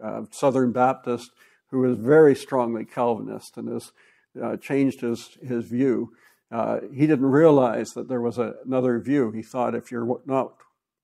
uh, 0.04 0.24
Southern 0.32 0.72
Baptist, 0.72 1.32
who 1.72 1.90
is 1.90 1.98
very 1.98 2.36
strongly 2.36 2.86
Calvinist 2.86 3.58
and 3.58 3.70
has 3.70 3.92
uh, 4.42 4.58
changed 4.58 5.02
his, 5.02 5.38
his 5.42 5.66
view. 5.66 6.12
Uh, 6.52 6.80
he 6.94 7.08
didn't 7.08 7.26
realize 7.26 7.92
that 7.92 8.08
there 8.08 8.22
was 8.22 8.38
a, 8.38 8.54
another 8.66 9.00
view. 9.00 9.32
He 9.32 9.44
thought 9.44 9.76
if 9.76 9.92
you're 9.92 10.22
not 10.26 10.54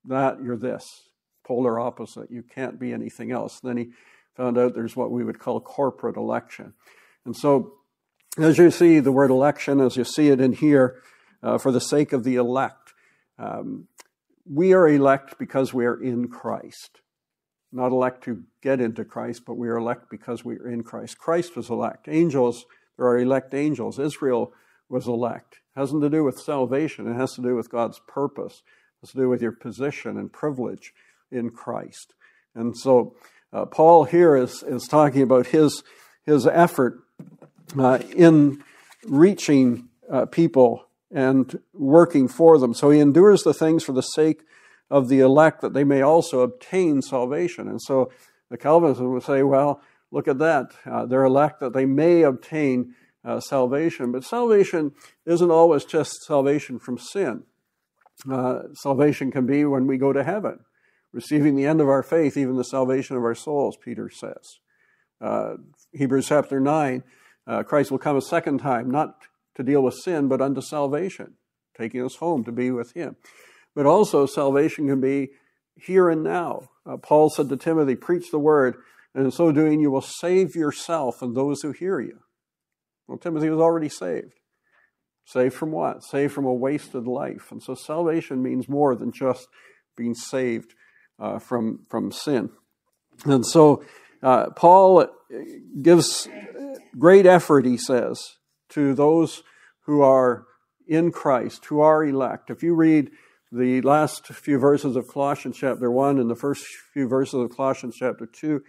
that, 0.05 0.41
you're 0.43 0.57
this, 0.57 1.09
polar 1.45 1.79
opposite. 1.79 2.31
You 2.31 2.43
can't 2.43 2.79
be 2.79 2.93
anything 2.93 3.31
else. 3.31 3.59
Then 3.61 3.77
he 3.77 3.91
found 4.35 4.57
out 4.57 4.73
there's 4.73 4.95
what 4.95 5.11
we 5.11 5.23
would 5.23 5.39
call 5.39 5.59
corporate 5.59 6.17
election. 6.17 6.73
And 7.25 7.35
so, 7.35 7.73
as 8.37 8.57
you 8.57 8.71
see 8.71 8.99
the 8.99 9.11
word 9.11 9.31
election, 9.31 9.79
as 9.79 9.95
you 9.95 10.03
see 10.03 10.29
it 10.29 10.41
in 10.41 10.53
here, 10.53 11.01
uh, 11.41 11.57
for 11.57 11.71
the 11.71 11.81
sake 11.81 12.13
of 12.13 12.23
the 12.23 12.35
elect, 12.35 12.93
um, 13.37 13.87
we 14.49 14.73
are 14.73 14.87
elect 14.87 15.37
because 15.37 15.73
we 15.73 15.85
are 15.85 16.01
in 16.01 16.27
Christ. 16.29 17.01
Not 17.71 17.91
elect 17.91 18.23
to 18.25 18.43
get 18.61 18.79
into 18.79 19.05
Christ, 19.05 19.43
but 19.45 19.55
we 19.55 19.67
are 19.67 19.77
elect 19.77 20.09
because 20.09 20.43
we 20.43 20.57
are 20.57 20.69
in 20.69 20.83
Christ. 20.83 21.17
Christ 21.17 21.55
was 21.55 21.69
elect. 21.69 22.07
Angels, 22.07 22.65
there 22.97 23.07
are 23.07 23.17
elect 23.17 23.53
angels. 23.53 23.99
Israel 23.99 24.53
was 24.89 25.07
elect. 25.07 25.59
It 25.75 25.79
hasn't 25.79 26.01
to 26.03 26.09
do 26.09 26.23
with 26.23 26.39
salvation, 26.39 27.07
it 27.07 27.15
has 27.15 27.33
to 27.33 27.41
do 27.41 27.55
with 27.55 27.71
God's 27.71 27.99
purpose, 28.07 28.61
has 29.03 29.11
to 29.11 29.17
do 29.17 29.27
with 29.27 29.41
your 29.41 29.51
position 29.51 30.17
and 30.17 30.31
privilege 30.31 30.93
in 31.29 31.49
Christ. 31.49 32.13
And 32.55 32.77
so 32.77 33.15
uh, 33.51 33.65
Paul 33.65 34.05
here 34.05 34.37
is, 34.37 34.63
is 34.63 34.87
talking 34.87 35.21
about 35.21 35.47
his, 35.47 35.83
his 36.25 36.47
effort 36.47 37.03
uh, 37.77 37.99
in 38.15 38.63
reaching 39.05 39.89
uh, 40.09 40.27
people 40.27 40.85
and 41.11 41.59
working 41.73 42.29
for 42.29 42.57
them. 42.57 42.73
So 42.73 42.91
he 42.91 43.01
endures 43.01 43.43
the 43.43 43.53
things 43.53 43.83
for 43.83 43.91
the 43.91 44.01
sake 44.01 44.43
of 44.89 45.09
the 45.09 45.19
elect 45.19 45.59
that 45.61 45.73
they 45.73 45.83
may 45.83 46.01
also 46.01 46.39
obtain 46.39 47.01
salvation. 47.01 47.67
And 47.67 47.81
so 47.81 48.09
the 48.49 48.57
Calvinists 48.57 49.01
would 49.01 49.23
say, 49.23 49.43
well, 49.43 49.81
look 50.11 50.29
at 50.29 50.39
that. 50.39 50.71
Uh, 50.85 51.05
they're 51.05 51.25
elect 51.25 51.59
that 51.59 51.73
they 51.73 51.85
may 51.85 52.21
obtain 52.21 52.95
uh, 53.25 53.41
salvation. 53.41 54.13
But 54.13 54.23
salvation 54.23 54.93
isn't 55.25 55.51
always 55.51 55.83
just 55.83 56.23
salvation 56.23 56.79
from 56.79 56.97
sin. 56.97 57.43
Uh, 58.29 58.73
salvation 58.73 59.31
can 59.31 59.45
be 59.45 59.65
when 59.65 59.87
we 59.87 59.97
go 59.97 60.13
to 60.13 60.23
heaven, 60.23 60.59
receiving 61.11 61.55
the 61.55 61.65
end 61.65 61.81
of 61.81 61.89
our 61.89 62.03
faith, 62.03 62.37
even 62.37 62.55
the 62.55 62.63
salvation 62.63 63.15
of 63.15 63.23
our 63.23 63.35
souls, 63.35 63.77
Peter 63.77 64.09
says. 64.09 64.59
Uh, 65.19 65.55
Hebrews 65.93 66.27
chapter 66.27 66.59
9, 66.59 67.03
uh, 67.47 67.63
Christ 67.63 67.91
will 67.91 67.97
come 67.97 68.17
a 68.17 68.21
second 68.21 68.59
time, 68.59 68.89
not 68.89 69.15
to 69.55 69.63
deal 69.63 69.81
with 69.81 69.95
sin, 69.95 70.27
but 70.27 70.41
unto 70.41 70.61
salvation, 70.61 71.35
taking 71.77 72.03
us 72.03 72.15
home 72.15 72.43
to 72.43 72.51
be 72.51 72.71
with 72.71 72.93
Him. 72.93 73.15
But 73.75 73.85
also, 73.85 74.25
salvation 74.25 74.87
can 74.87 75.01
be 75.01 75.29
here 75.75 76.09
and 76.09 76.23
now. 76.23 76.69
Uh, 76.85 76.97
Paul 76.97 77.29
said 77.29 77.49
to 77.49 77.57
Timothy, 77.57 77.95
Preach 77.95 78.31
the 78.31 78.39
word, 78.39 78.75
and 79.15 79.25
in 79.25 79.31
so 79.31 79.51
doing, 79.51 79.79
you 79.79 79.91
will 79.91 80.01
save 80.01 80.55
yourself 80.55 81.21
and 81.21 81.35
those 81.35 81.61
who 81.61 81.71
hear 81.71 81.99
you. 81.99 82.19
Well, 83.07 83.17
Timothy 83.17 83.49
was 83.49 83.59
already 83.59 83.89
saved. 83.89 84.33
Saved 85.25 85.53
from 85.53 85.71
what? 85.71 86.03
Saved 86.03 86.33
from 86.33 86.45
a 86.45 86.53
wasted 86.53 87.07
life. 87.07 87.51
And 87.51 87.61
so 87.61 87.75
salvation 87.75 88.43
means 88.43 88.67
more 88.67 88.95
than 88.95 89.11
just 89.11 89.47
being 89.95 90.15
saved 90.15 90.73
uh, 91.19 91.39
from, 91.39 91.85
from 91.89 92.11
sin. 92.11 92.49
And 93.25 93.45
so 93.45 93.83
uh, 94.21 94.49
Paul 94.51 95.07
gives 95.81 96.27
great 96.97 97.25
effort, 97.25 97.65
he 97.65 97.77
says, 97.77 98.37
to 98.69 98.93
those 98.93 99.43
who 99.85 100.01
are 100.01 100.45
in 100.87 101.11
Christ, 101.11 101.65
who 101.65 101.79
are 101.79 102.03
elect. 102.03 102.49
If 102.49 102.63
you 102.63 102.75
read 102.75 103.11
the 103.51 103.81
last 103.81 104.27
few 104.27 104.57
verses 104.57 104.95
of 104.95 105.07
Colossians 105.07 105.57
chapter 105.57 105.91
1 105.91 106.19
and 106.19 106.29
the 106.29 106.35
first 106.35 106.65
few 106.93 107.07
verses 107.07 107.35
of 107.35 107.55
Colossians 107.55 107.95
chapter 107.97 108.25
2, 108.25 108.61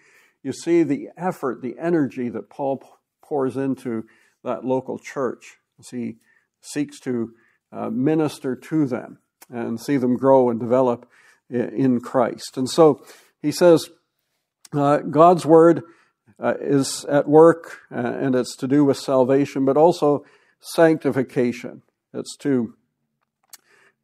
you 0.42 0.52
see 0.52 0.82
the 0.82 1.08
effort, 1.16 1.62
the 1.62 1.76
energy 1.80 2.28
that 2.28 2.50
Paul 2.50 2.82
pours 3.22 3.56
into 3.56 4.04
that 4.44 4.64
local 4.64 4.98
church 4.98 5.56
as 5.80 5.90
seeks 6.64 6.98
to 7.00 7.34
uh, 7.72 7.90
minister 7.90 8.56
to 8.56 8.86
them 8.86 9.18
and 9.50 9.80
see 9.80 9.96
them 9.96 10.16
grow 10.16 10.48
and 10.50 10.58
develop 10.58 11.08
in 11.50 12.00
Christ. 12.00 12.56
And 12.56 12.68
so 12.68 13.04
he 13.42 13.52
says, 13.52 13.90
uh, 14.72 14.98
God's 14.98 15.44
word 15.44 15.82
uh, 16.42 16.54
is 16.60 17.04
at 17.04 17.28
work, 17.28 17.78
uh, 17.92 17.98
and 17.98 18.34
it's 18.34 18.56
to 18.56 18.66
do 18.66 18.84
with 18.84 18.96
salvation, 18.96 19.64
but 19.64 19.76
also 19.76 20.24
sanctification. 20.60 21.82
It's 22.12 22.36
to 22.38 22.74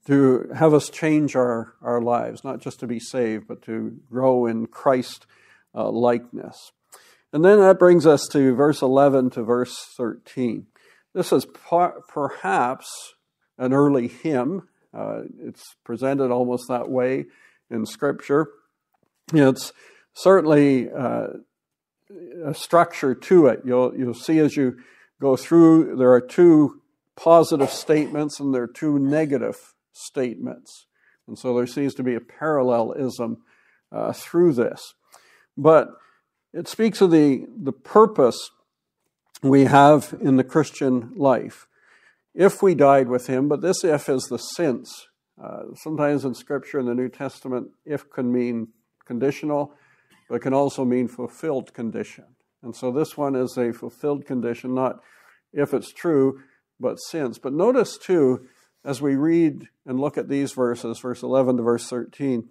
to 0.06 0.50
have 0.54 0.72
us 0.72 0.88
change 0.88 1.36
our, 1.36 1.74
our 1.82 2.00
lives, 2.00 2.42
not 2.42 2.60
just 2.60 2.80
to 2.80 2.86
be 2.86 2.98
saved, 2.98 3.46
but 3.46 3.62
to 3.62 4.00
grow 4.10 4.46
in 4.46 4.66
Christ 4.66 5.26
uh, 5.74 5.88
likeness. 5.90 6.72
And 7.32 7.44
then 7.44 7.60
that 7.60 7.78
brings 7.78 8.06
us 8.06 8.26
to 8.32 8.54
verse 8.54 8.82
11 8.82 9.30
to 9.30 9.42
verse 9.42 9.76
13. 9.96 10.66
This 11.14 11.32
is 11.32 11.46
perhaps 12.08 13.14
an 13.58 13.72
early 13.72 14.08
hymn. 14.08 14.68
Uh, 14.94 15.22
it's 15.40 15.76
presented 15.84 16.30
almost 16.30 16.68
that 16.68 16.88
way 16.88 17.26
in 17.70 17.86
Scripture. 17.86 18.48
It's 19.32 19.72
certainly 20.12 20.90
uh, 20.90 21.28
a 22.44 22.54
structure 22.54 23.14
to 23.14 23.46
it. 23.46 23.62
You'll, 23.64 23.94
you'll 23.96 24.14
see 24.14 24.38
as 24.38 24.56
you 24.56 24.78
go 25.20 25.36
through, 25.36 25.96
there 25.96 26.12
are 26.12 26.20
two 26.20 26.80
positive 27.16 27.70
statements 27.70 28.40
and 28.40 28.54
there 28.54 28.62
are 28.62 28.68
two 28.68 28.98
negative 28.98 29.74
statements. 29.92 30.86
And 31.28 31.38
so 31.38 31.54
there 31.54 31.66
seems 31.66 31.94
to 31.94 32.02
be 32.02 32.14
a 32.14 32.20
parallelism 32.20 33.38
uh, 33.92 34.12
through 34.12 34.54
this. 34.54 34.94
But 35.56 35.88
it 36.52 36.66
speaks 36.66 37.00
of 37.00 37.10
the, 37.10 37.46
the 37.56 37.72
purpose 37.72 38.50
we 39.42 39.64
have 39.64 40.14
in 40.20 40.36
the 40.36 40.44
Christian 40.44 41.12
life. 41.16 41.66
If 42.34 42.62
we 42.62 42.74
died 42.74 43.08
with 43.08 43.26
him, 43.26 43.48
but 43.48 43.60
this 43.60 43.84
if 43.84 44.08
is 44.08 44.24
the 44.24 44.38
since. 44.38 45.08
Uh, 45.42 45.74
sometimes 45.74 46.24
in 46.24 46.34
Scripture 46.34 46.78
in 46.78 46.86
the 46.86 46.94
New 46.94 47.08
Testament, 47.08 47.68
if 47.84 48.10
can 48.10 48.30
mean 48.30 48.68
conditional, 49.06 49.74
but 50.28 50.42
can 50.42 50.54
also 50.54 50.84
mean 50.84 51.08
fulfilled 51.08 51.72
condition. 51.72 52.24
And 52.62 52.76
so 52.76 52.92
this 52.92 53.16
one 53.16 53.34
is 53.34 53.56
a 53.56 53.72
fulfilled 53.72 54.26
condition, 54.26 54.74
not 54.74 55.00
if 55.52 55.72
it's 55.72 55.92
true, 55.92 56.42
but 56.78 56.96
since. 56.96 57.38
But 57.38 57.54
notice 57.54 57.96
too, 57.98 58.46
as 58.84 59.00
we 59.00 59.16
read 59.16 59.68
and 59.86 59.98
look 59.98 60.18
at 60.18 60.28
these 60.28 60.52
verses, 60.52 61.00
verse 61.00 61.22
11 61.22 61.56
to 61.56 61.62
verse 61.62 61.86
13, 61.88 62.48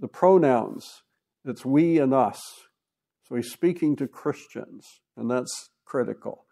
the 0.00 0.08
pronouns, 0.08 1.02
it's 1.44 1.64
we 1.64 1.98
and 1.98 2.14
us. 2.14 2.40
So 3.28 3.34
he's 3.34 3.50
speaking 3.50 3.96
to 3.96 4.06
Christians, 4.06 5.00
and 5.16 5.30
that's 5.30 5.70
critical. 5.88 6.44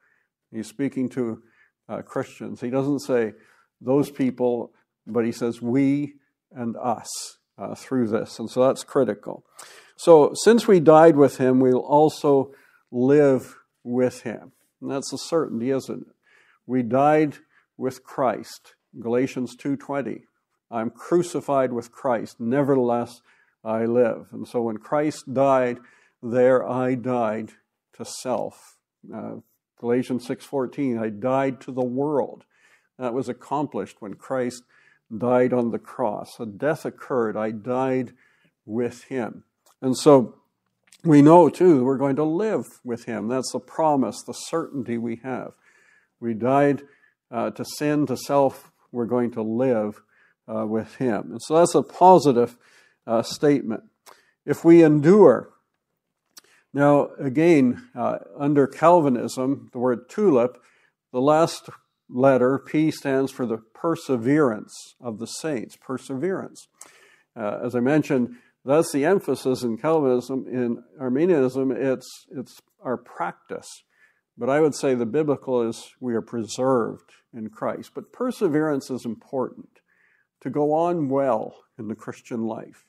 He's 0.51 0.67
speaking 0.67 1.09
to 1.11 1.43
uh, 1.89 2.03
Christians. 2.03 2.61
He 2.61 2.71
doesn't 2.71 3.01
say 3.01 3.35
those 3.81 4.11
people, 4.11 4.73
but 5.07 5.27
he 5.27 5.33
says 5.33 5.61
we 5.61 6.15
and 6.51 6.75
us 6.77 7.11
uh, 7.59 7.75
through 7.75 8.09
this. 8.09 8.39
And 8.39 8.51
so 8.51 8.67
that's 8.67 8.83
critical. 8.83 9.45
So, 9.99 10.33
since 10.35 10.67
we 10.69 10.81
died 10.81 11.17
with 11.17 11.39
him, 11.39 11.59
we'll 11.59 11.79
also 11.79 12.53
live 12.91 13.57
with 13.83 14.23
him. 14.23 14.53
And 14.81 14.91
that's 14.91 15.13
a 15.13 15.19
certainty, 15.19 15.71
isn't 15.71 16.07
it? 16.07 16.15
We 16.67 16.83
died 16.83 17.37
with 17.77 18.05
Christ. 18.05 18.75
Galatians 18.99 19.57
2:20. 19.57 20.25
I'm 20.71 20.91
crucified 20.91 21.73
with 21.73 21.93
Christ, 21.93 22.41
nevertheless 22.41 23.21
I 23.65 23.85
live. 23.85 24.27
And 24.33 24.47
so 24.49 24.63
when 24.63 24.79
Christ 24.79 25.33
died, 25.33 25.79
there 26.23 26.67
I 26.69 26.95
died 26.95 27.53
to 27.95 28.05
self. 28.05 28.76
Uh, 29.13 29.37
Galatians 29.79 30.27
6:14, 30.27 30.99
I 30.99 31.11
died 31.11 31.61
to 31.63 31.73
the 31.73 31.85
world. 31.85 32.45
That 32.99 33.15
was 33.15 33.29
accomplished 33.29 34.01
when 34.01 34.15
Christ 34.15 34.63
died 35.17 35.53
on 35.53 35.71
the 35.71 35.79
cross. 35.79 36.41
A 36.41 36.47
death 36.47 36.85
occurred. 36.85 37.37
I 37.37 37.51
died 37.51 38.15
with 38.65 39.05
him. 39.05 39.45
And 39.83 39.97
so 39.97 40.37
we 41.05 41.23
know 41.23 41.49
too 41.49 41.85
we're 41.85 41.99
going 41.99 42.17
to 42.17 42.25
live 42.25 42.81
with 42.85 43.05
him. 43.05 43.29
That's 43.29 43.53
the 43.53 43.61
promise, 43.61 44.23
the 44.23 44.33
certainty 44.33 44.99
we 44.99 45.17
have. 45.23 45.53
We 46.21 46.35
died 46.35 46.83
uh, 47.31 47.51
to 47.51 47.65
sin, 47.65 48.07
to 48.07 48.17
self. 48.17 48.73
We're 48.93 49.07
going 49.07 49.33
to 49.33 49.43
live 49.43 50.03
uh, 50.49 50.67
with 50.67 50.97
him. 50.97 51.33
And 51.33 51.43
so 51.43 51.57
that's 51.57 51.75
a 51.75 51.83
positive 51.83 52.57
uh, 53.07 53.23
statement. 53.23 53.85
If 54.45 54.65
we 54.65 54.83
endure, 54.83 55.51
now 56.77 57.09
again, 57.19 57.89
uh, 57.95 58.19
under 58.39 58.67
Calvinism, 58.67 59.71
the 59.73 59.79
word 59.79 60.11
tulip, 60.11 60.63
the 61.11 61.23
last 61.23 61.71
letter, 62.11 62.59
P, 62.59 62.91
stands 62.91 63.33
for 63.33 63.47
the 63.47 63.57
perseverance 63.57 64.75
of 65.01 65.19
the 65.19 65.27
saints. 65.27 65.75
Perseverance. 65.77 66.69
Uh, 67.35 67.61
as 67.65 67.75
I 67.75 67.81
mentioned, 67.81 68.37
that's 68.63 68.93
the 68.93 69.07
emphasis 69.07 69.63
in 69.63 69.79
Calvinism. 69.79 70.45
In 70.47 70.85
Arminianism, 71.01 71.73
it's, 71.73 72.27
it's 72.31 72.61
our 72.85 72.99
practice. 72.99 73.69
But 74.37 74.51
I 74.51 74.61
would 74.61 74.75
say 74.75 74.95
the 74.95 75.07
biblical 75.07 75.67
is 75.67 75.95
we 75.99 76.15
are 76.15 76.21
preserved 76.21 77.11
in 77.33 77.49
Christ. 77.49 77.93
But 77.95 78.13
perseverance 78.13 78.91
is 78.91 79.07
important 79.07 79.81
to 80.43 80.51
go 80.51 80.75
on 80.75 81.09
well 81.09 81.57
in 81.79 81.89
the 81.89 81.95
Christian 81.95 82.43
life. 82.43 82.85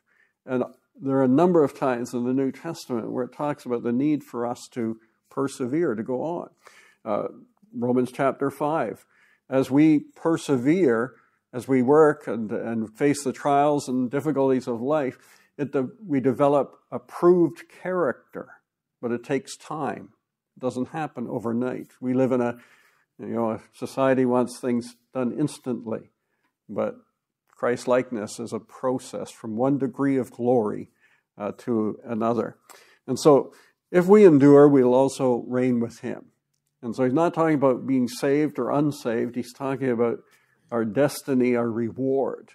And 0.46 0.66
there 1.00 1.18
are 1.18 1.24
a 1.24 1.30
number 1.30 1.64
of 1.64 1.78
times 1.78 2.14
in 2.14 2.24
the 2.24 2.34
New 2.34 2.52
Testament 2.52 3.12
where 3.12 3.26
it 3.26 3.34
talks 3.34 3.66
about 3.66 3.84
the 3.84 3.92
need 3.92 4.24
for 4.24 4.46
us 4.46 4.68
to 4.70 5.00
persevere, 5.30 5.96
to 5.96 6.04
go 6.04 6.24
on. 6.24 6.50
Uh, 7.06 7.28
Romans 7.74 8.12
chapter 8.12 8.50
5. 8.50 9.06
As 9.50 9.70
we 9.70 10.00
persevere, 10.16 11.14
as 11.54 11.68
we 11.68 11.82
work 11.82 12.28
and, 12.28 12.52
and 12.52 12.98
face 12.98 13.24
the 13.24 13.32
trials 13.32 13.88
and 13.88 14.10
difficulties 14.10 14.68
of 14.68 14.82
life, 14.82 15.18
it 15.58 15.74
we 16.06 16.20
develop 16.20 16.80
approved 16.92 17.64
character, 17.82 18.50
but 19.02 19.12
it 19.12 19.24
takes 19.24 19.56
time. 19.56 20.10
It 20.56 20.62
doesn't 20.62 20.90
happen 20.90 21.28
overnight. 21.28 21.88
We 22.02 22.14
live 22.14 22.32
in 22.32 22.42
a, 22.42 22.58
you 23.20 23.28
know, 23.28 23.52
a 23.52 23.62
society 23.74 24.26
wants 24.26 24.60
things 24.60 24.96
done 25.14 25.36
instantly, 25.40 26.12
but 26.70 26.96
Christ 27.58 27.88
likeness 27.88 28.40
is 28.40 28.54
a 28.54 28.60
process 28.60 29.32
from 29.32 29.58
one 29.58 29.78
degree 29.78 30.18
of 30.18 30.32
glory 30.32 30.92
uh, 31.38 31.52
to 31.60 32.00
another. 32.06 32.58
And 33.08 33.20
so, 33.20 33.54
if 33.92 34.06
we 34.06 34.26
endure, 34.26 34.68
we'll 34.68 34.94
also 34.94 35.44
reign 35.48 35.80
with 35.80 36.00
Him. 36.00 36.26
And 36.82 36.96
so 36.96 37.04
he's 37.04 37.14
not 37.14 37.34
talking 37.34 37.56
about 37.56 37.88
being 37.88 38.08
saved 38.08 38.60
or 38.60 38.72
unsaved. 38.72 39.36
He's 39.36 39.54
talking 39.54 39.90
about 39.90 40.20
our 40.72 40.86
destiny, 40.86 41.56
our 41.56 41.70
reward. 41.70 42.50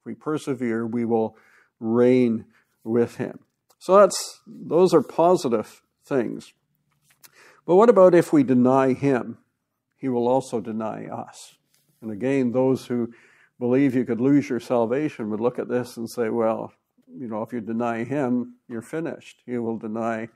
If 0.00 0.06
we 0.06 0.14
persevere, 0.14 0.86
we 0.86 1.04
will 1.04 1.36
reign 1.78 2.46
with 2.84 3.16
him. 3.16 3.40
So 3.78 3.96
that's 3.96 4.40
those 4.46 4.94
are 4.94 5.02
positive 5.02 5.82
things. 6.04 6.52
But 7.66 7.76
what 7.76 7.90
about 7.90 8.14
if 8.14 8.32
we 8.32 8.42
deny 8.42 8.94
him? 8.94 9.38
He 9.96 10.08
will 10.08 10.28
also 10.28 10.60
deny 10.60 11.06
us. 11.06 11.56
And 12.00 12.10
again, 12.10 12.52
those 12.52 12.86
who 12.86 13.12
believe 13.58 13.94
you 13.94 14.04
could 14.04 14.20
lose 14.20 14.48
your 14.48 14.60
salvation 14.60 15.30
would 15.30 15.40
look 15.40 15.58
at 15.58 15.68
this 15.68 15.96
and 15.96 16.08
say, 16.08 16.28
well, 16.28 16.72
you 17.16 17.26
know, 17.26 17.42
if 17.42 17.52
you 17.52 17.60
deny 17.60 18.04
him, 18.04 18.54
you're 18.68 18.82
finished. 18.82 19.42
He 19.46 19.58
will 19.58 19.78
deny 19.78 20.28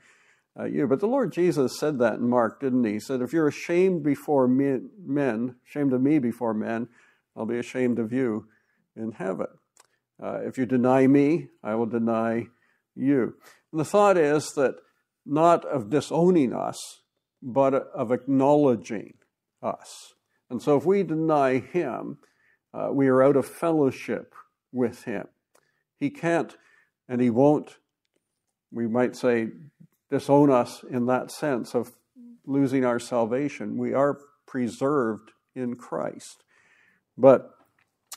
uh, 0.59 0.65
you. 0.65 0.87
But 0.87 0.99
the 0.99 1.07
Lord 1.07 1.31
Jesus 1.31 1.79
said 1.79 1.99
that 1.99 2.15
in 2.15 2.29
Mark, 2.29 2.59
didn't 2.59 2.83
he? 2.83 2.93
He 2.93 2.99
said, 2.99 3.21
If 3.21 3.33
you're 3.33 3.47
ashamed 3.47 4.03
before 4.03 4.47
men, 4.47 5.55
ashamed 5.67 5.93
of 5.93 6.01
me 6.01 6.19
before 6.19 6.53
men, 6.53 6.87
I'll 7.35 7.45
be 7.45 7.57
ashamed 7.57 7.99
of 7.99 8.11
you 8.11 8.47
in 8.95 9.11
heaven. 9.11 9.47
Uh, 10.21 10.39
if 10.43 10.57
you 10.57 10.65
deny 10.65 11.07
me, 11.07 11.47
I 11.63 11.75
will 11.75 11.85
deny 11.85 12.47
you. 12.95 13.35
And 13.71 13.79
the 13.79 13.85
thought 13.85 14.17
is 14.17 14.51
that 14.55 14.75
not 15.25 15.65
of 15.65 15.89
disowning 15.89 16.53
us, 16.53 17.01
but 17.41 17.73
of 17.73 18.11
acknowledging 18.11 19.15
us. 19.61 20.13
And 20.49 20.61
so 20.61 20.77
if 20.77 20.85
we 20.85 21.03
deny 21.03 21.59
him, 21.59 22.19
uh, 22.73 22.89
we 22.91 23.07
are 23.07 23.21
out 23.21 23.35
of 23.35 23.45
fellowship 23.45 24.33
with 24.71 25.03
him. 25.03 25.27
He 25.99 26.09
can't 26.09 26.55
and 27.07 27.21
he 27.21 27.29
won't, 27.29 27.77
we 28.71 28.87
might 28.87 29.15
say, 29.15 29.49
disown 30.09 30.51
us 30.51 30.83
in 30.89 31.05
that 31.07 31.31
sense 31.31 31.73
of 31.75 31.91
losing 32.45 32.85
our 32.85 32.99
salvation. 32.99 33.77
We 33.77 33.93
are 33.93 34.19
preserved 34.45 35.31
in 35.55 35.75
Christ. 35.75 36.43
But 37.17 37.49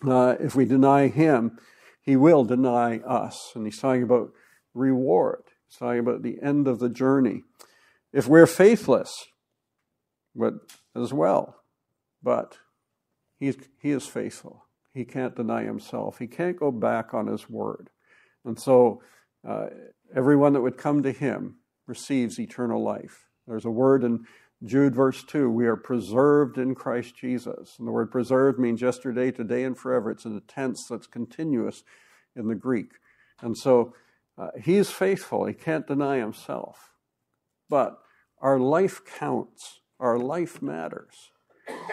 uh, 0.06 0.36
if 0.40 0.54
we 0.54 0.64
deny 0.64 1.08
Him, 1.08 1.58
He 2.00 2.16
will 2.16 2.44
deny 2.44 2.98
us. 2.98 3.52
And 3.54 3.66
He's 3.66 3.78
talking 3.78 4.02
about 4.02 4.32
reward, 4.74 5.42
He's 5.68 5.78
talking 5.78 6.00
about 6.00 6.22
the 6.22 6.38
end 6.42 6.68
of 6.68 6.78
the 6.78 6.88
journey. 6.88 7.42
If 8.12 8.28
we're 8.28 8.46
faithless, 8.46 9.12
but 10.34 10.54
as 10.94 11.12
well, 11.12 11.56
but 12.22 12.58
he's, 13.38 13.56
He 13.80 13.90
is 13.90 14.06
faithful. 14.06 14.64
He 14.92 15.04
can't 15.04 15.36
deny 15.36 15.64
Himself, 15.64 16.18
He 16.18 16.26
can't 16.26 16.58
go 16.58 16.70
back 16.70 17.14
on 17.14 17.26
His 17.26 17.48
word. 17.48 17.90
And 18.44 18.58
so, 18.58 19.02
uh, 19.46 19.66
everyone 20.14 20.52
that 20.54 20.62
would 20.62 20.78
come 20.78 21.02
to 21.02 21.12
Him 21.12 21.56
receives 21.86 22.38
eternal 22.38 22.82
life. 22.82 23.26
There's 23.46 23.64
a 23.64 23.70
word 23.70 24.02
in 24.02 24.26
Jude, 24.64 24.94
verse 24.94 25.22
2 25.22 25.50
we 25.50 25.66
are 25.66 25.76
preserved 25.76 26.58
in 26.58 26.74
Christ 26.74 27.14
Jesus. 27.16 27.76
And 27.78 27.86
the 27.86 27.92
word 27.92 28.10
preserved 28.10 28.58
means 28.58 28.80
yesterday, 28.80 29.30
today, 29.30 29.64
and 29.64 29.76
forever. 29.76 30.10
It's 30.10 30.24
in 30.24 30.36
a 30.36 30.40
tense 30.40 30.86
that's 30.88 31.06
continuous 31.06 31.84
in 32.34 32.48
the 32.48 32.54
Greek. 32.54 32.92
And 33.42 33.56
so 33.56 33.94
uh, 34.38 34.48
he's 34.60 34.90
faithful, 34.90 35.46
he 35.46 35.54
can't 35.54 35.86
deny 35.86 36.18
himself. 36.18 36.92
But 37.68 37.98
our 38.40 38.58
life 38.58 39.02
counts, 39.04 39.80
our 40.00 40.18
life 40.18 40.62
matters. 40.62 41.30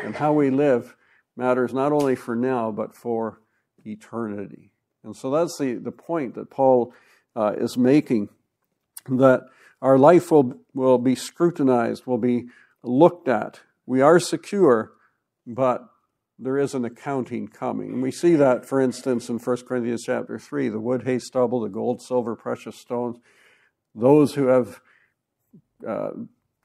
And 0.01 0.15
how 0.15 0.33
we 0.33 0.49
live 0.49 0.95
matters 1.35 1.73
not 1.73 1.91
only 1.91 2.15
for 2.15 2.35
now, 2.35 2.71
but 2.71 2.95
for 2.95 3.41
eternity. 3.85 4.71
And 5.03 5.15
so 5.15 5.31
that's 5.31 5.57
the, 5.57 5.75
the 5.75 5.91
point 5.91 6.35
that 6.35 6.49
Paul 6.49 6.93
uh, 7.35 7.53
is 7.57 7.77
making 7.77 8.29
that 9.09 9.41
our 9.81 9.97
life 9.97 10.31
will, 10.31 10.55
will 10.73 10.97
be 10.97 11.15
scrutinized, 11.15 12.05
will 12.05 12.17
be 12.17 12.47
looked 12.83 13.27
at. 13.27 13.59
We 13.85 14.01
are 14.01 14.19
secure, 14.19 14.93
but 15.45 15.89
there 16.39 16.57
is 16.57 16.73
an 16.73 16.85
accounting 16.85 17.47
coming. 17.47 17.93
And 17.93 18.01
we 18.01 18.11
see 18.11 18.35
that, 18.35 18.65
for 18.65 18.79
instance, 18.79 19.29
in 19.29 19.39
1 19.39 19.57
Corinthians 19.67 20.03
chapter 20.05 20.39
3 20.39 20.69
the 20.69 20.79
wood, 20.79 21.03
hay, 21.03 21.19
stubble, 21.19 21.61
the 21.61 21.69
gold, 21.69 22.01
silver, 22.01 22.35
precious 22.35 22.77
stones. 22.77 23.17
Those 23.93 24.35
who 24.35 24.47
have 24.47 24.81
uh, 25.87 26.11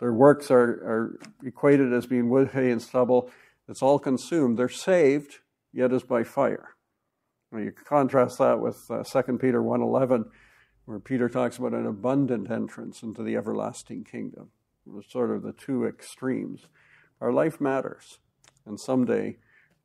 their 0.00 0.12
works 0.12 0.50
are, 0.50 0.62
are 0.62 1.20
equated 1.44 1.92
as 1.92 2.07
being 2.07 2.31
wood, 2.31 2.50
hay, 2.52 2.70
and 2.70 2.81
stubble. 2.81 3.31
It's 3.68 3.83
all 3.83 3.98
consumed. 3.98 4.59
They're 4.59 4.68
saved, 4.68 5.38
yet 5.72 5.92
as 5.92 6.02
by 6.02 6.24
fire. 6.24 6.70
Now 7.52 7.59
you 7.59 7.72
contrast 7.72 8.38
that 8.38 8.61
with 8.61 8.78
uh, 8.90 9.02
2 9.02 9.38
Peter 9.38 9.62
1.11 9.62 10.24
where 10.88 10.98
Peter 10.98 11.28
talks 11.28 11.59
about 11.59 11.74
an 11.74 11.87
abundant 11.87 12.50
entrance 12.50 13.02
into 13.02 13.22
the 13.22 13.37
everlasting 13.37 14.04
kingdom. 14.04 14.48
It's 14.96 15.12
sort 15.12 15.31
of 15.31 15.42
the 15.42 15.52
two 15.52 15.85
extremes. 15.85 16.62
Our 17.20 17.31
life 17.31 17.61
matters, 17.61 18.20
and 18.64 18.81
someday 18.81 19.37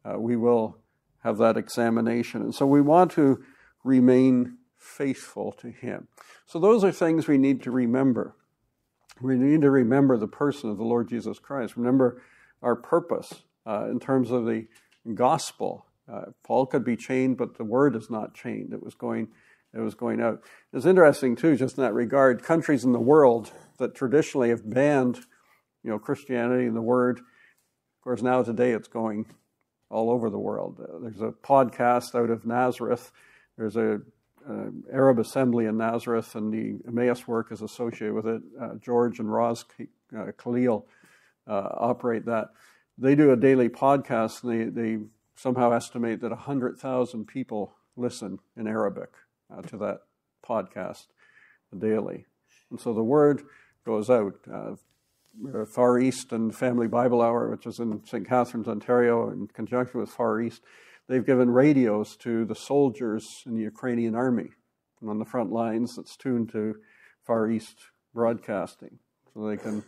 uh, 0.06 0.17
we 0.17 0.38
will 0.38 0.78
have 1.22 1.38
that 1.39 1.58
examination. 1.58 2.41
And 2.41 2.56
so 2.56 2.65
we 2.65 2.80
want 2.80 3.12
to 3.12 3.43
remain 3.84 4.60
faithful 4.78 5.52
to 5.54 5.72
Him. 5.72 6.08
So 6.46 6.58
those 6.58 6.86
are 6.86 6.91
things 6.91 7.28
we 7.28 7.38
need 7.38 7.62
to 7.63 7.72
remember. 7.72 8.38
We 9.22 9.36
need 9.36 9.62
to 9.62 9.72
remember 9.72 10.17
the 10.17 10.28
person 10.28 10.69
of 10.69 10.78
the 10.78 10.86
Lord 10.86 11.10
Jesus 11.10 11.38
Christ. 11.38 11.76
Remember 11.76 12.22
our 12.62 12.78
purpose 12.78 13.43
uh, 13.65 13.88
in 13.89 13.99
terms 13.99 14.32
of 14.32 14.45
the 14.45 14.67
gospel. 15.13 15.86
Uh, 16.12 16.26
Paul 16.43 16.65
could 16.65 16.84
be 16.84 16.97
chained, 16.97 17.38
but 17.38 17.58
the 17.58 17.63
word 17.63 17.95
is 17.95 18.10
not 18.10 18.34
chained. 18.34 18.73
It 18.73 18.84
was 18.84 18.95
going 18.95 19.30
it 19.73 19.80
was 19.80 19.95
going 19.95 20.21
out. 20.21 20.43
It's 20.71 20.86
interesting 20.86 21.36
too, 21.36 21.56
just 21.56 21.78
in 21.78 21.84
that 21.84 21.93
regard, 21.93 22.43
countries 22.43 22.84
in 22.84 22.91
the 22.91 22.99
world 22.99 23.52
that 23.80 23.95
traditionally 23.95 24.49
have 24.49 24.69
banned, 24.69 25.17
you 25.84 25.89
know, 25.89 25.97
Christianity 25.97 26.65
and 26.65 26.76
the 26.76 26.82
Word. 26.82 27.19
Of 27.19 28.04
course, 28.04 28.21
now 28.21 28.43
today 28.43 28.71
it's 28.71 28.88
going 28.88 29.26
all 29.89 30.12
over 30.12 30.30
the 30.30 30.39
world. 30.39 30.80
Uh, 30.80 30.99
there's 30.99 31.21
a 31.21 31.32
podcast 31.32 32.13
out 32.13 32.30
of 32.30 32.45
Nazareth. 32.45 33.12
There's 33.58 33.76
a 33.76 34.02
uh, 34.47 34.65
Arab 34.91 35.19
assembly 35.19 35.65
in 35.65 35.78
Nazareth, 35.78 36.36
and 36.36 36.54
the 36.54 36.80
Emmaus 36.88 37.28
work 37.28 37.52
is 37.52 37.62
associated 37.62 38.13
with 38.13 38.28
it. 38.28 38.41
Uh, 38.62 38.76
George 38.76 39.19
and 39.19 39.32
Roz 39.32 39.65
uh, 40.15 40.32
Khalil 40.38 40.86
uh, 41.47 41.69
operate 41.78 42.26
that. 42.26 42.49
They 42.98 43.16
do 43.16 43.32
a 43.32 43.38
daily 43.38 43.70
podcast, 43.70 44.44
and 44.44 44.76
they, 44.76 44.82
they 44.82 45.04
somehow 45.36 45.72
estimate 45.72 46.22
that 46.22 46.32
100,000 46.32 47.26
people 47.26 47.74
listen 47.96 48.40
in 48.56 48.68
Arabic 48.68 49.10
uh, 49.52 49.62
to 49.64 49.78
that 49.78 50.00
podcast 50.48 51.08
daily. 51.78 52.26
And 52.70 52.80
so 52.80 52.94
the 52.94 53.04
word 53.04 53.44
goes 53.86 54.10
out. 54.10 54.36
Uh, 54.52 54.76
Far 55.66 55.98
East 55.98 56.32
and 56.32 56.56
Family 56.56 56.88
Bible 56.88 57.22
Hour, 57.22 57.50
which 57.50 57.66
is 57.66 57.80
in 57.80 58.06
St. 58.06 58.28
Catharines, 58.28 58.68
Ontario, 58.68 59.32
in 59.32 59.48
conjunction 59.48 60.00
with 60.00 60.10
Far 60.10 60.40
East, 60.40 60.62
they've 61.08 61.26
given 61.26 61.50
radios 61.50 62.16
to 62.18 62.46
the 62.46 62.56
soldiers 62.56 63.42
in 63.46 63.56
the 63.56 63.64
Ukrainian 63.64 64.16
army 64.16 64.50
and 65.02 65.10
on 65.10 65.20
the 65.20 65.26
front 65.26 65.52
lines 65.52 65.96
that's 65.96 66.16
tuned 66.16 66.52
to 66.52 66.76
Far 67.26 67.50
East 67.50 67.80
broadcasting, 68.14 69.00
so 69.34 69.48
they 69.48 69.58
can 69.58 69.84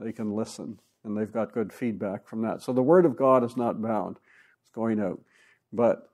they 0.00 0.12
can 0.12 0.32
listen, 0.32 0.80
and 1.04 1.16
they've 1.16 1.32
got 1.32 1.52
good 1.52 1.72
feedback 1.72 2.26
from 2.26 2.42
that. 2.42 2.62
So 2.62 2.72
the 2.72 2.82
Word 2.82 3.04
of 3.04 3.16
God 3.16 3.44
is 3.44 3.56
not 3.56 3.82
bound; 3.82 4.18
it's 4.62 4.70
going 4.70 5.00
out, 5.00 5.20
but 5.72 6.10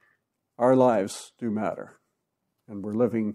our 0.58 0.76
lives 0.76 1.32
do 1.38 1.50
matter, 1.50 1.98
and 2.68 2.82
we're 2.82 2.94
living. 2.94 3.34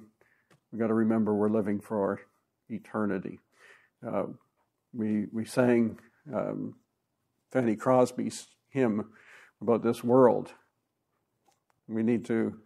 We've 0.71 0.79
got 0.79 0.88
to 0.88 0.93
remember 0.93 1.33
we're 1.33 1.49
living 1.49 1.79
for 1.79 2.01
our 2.01 2.19
eternity. 2.69 3.39
Uh, 4.05 4.25
we 4.93 5.25
we 5.31 5.45
sang 5.45 5.99
um, 6.33 6.75
Fanny 7.51 7.75
Crosby's 7.75 8.47
hymn 8.69 9.09
about 9.62 9.83
this 9.83 10.03
world. 10.03 10.53
We 11.88 12.03
need 12.03 12.25
to 12.25 12.59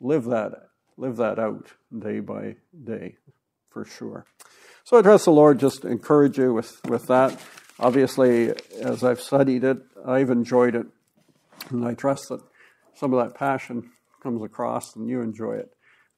live 0.00 0.24
that 0.24 0.52
live 0.96 1.16
that 1.16 1.38
out 1.38 1.72
day 1.98 2.20
by 2.20 2.56
day, 2.84 3.16
for 3.70 3.84
sure. 3.84 4.26
So 4.84 4.98
I 4.98 5.02
trust 5.02 5.26
the 5.26 5.32
Lord 5.32 5.60
just 5.60 5.84
encourage 5.84 6.38
you 6.38 6.54
with, 6.54 6.80
with 6.86 7.06
that. 7.06 7.40
Obviously, 7.78 8.52
as 8.80 9.04
I've 9.04 9.20
studied 9.20 9.64
it, 9.64 9.78
I've 10.06 10.30
enjoyed 10.30 10.74
it, 10.74 10.86
and 11.70 11.86
I 11.86 11.94
trust 11.94 12.28
that 12.28 12.40
some 12.94 13.14
of 13.14 13.24
that 13.24 13.38
passion 13.38 13.90
comes 14.22 14.42
across 14.42 14.96
and 14.96 15.08
you 15.08 15.20
enjoy 15.22 15.54
it 15.54 15.72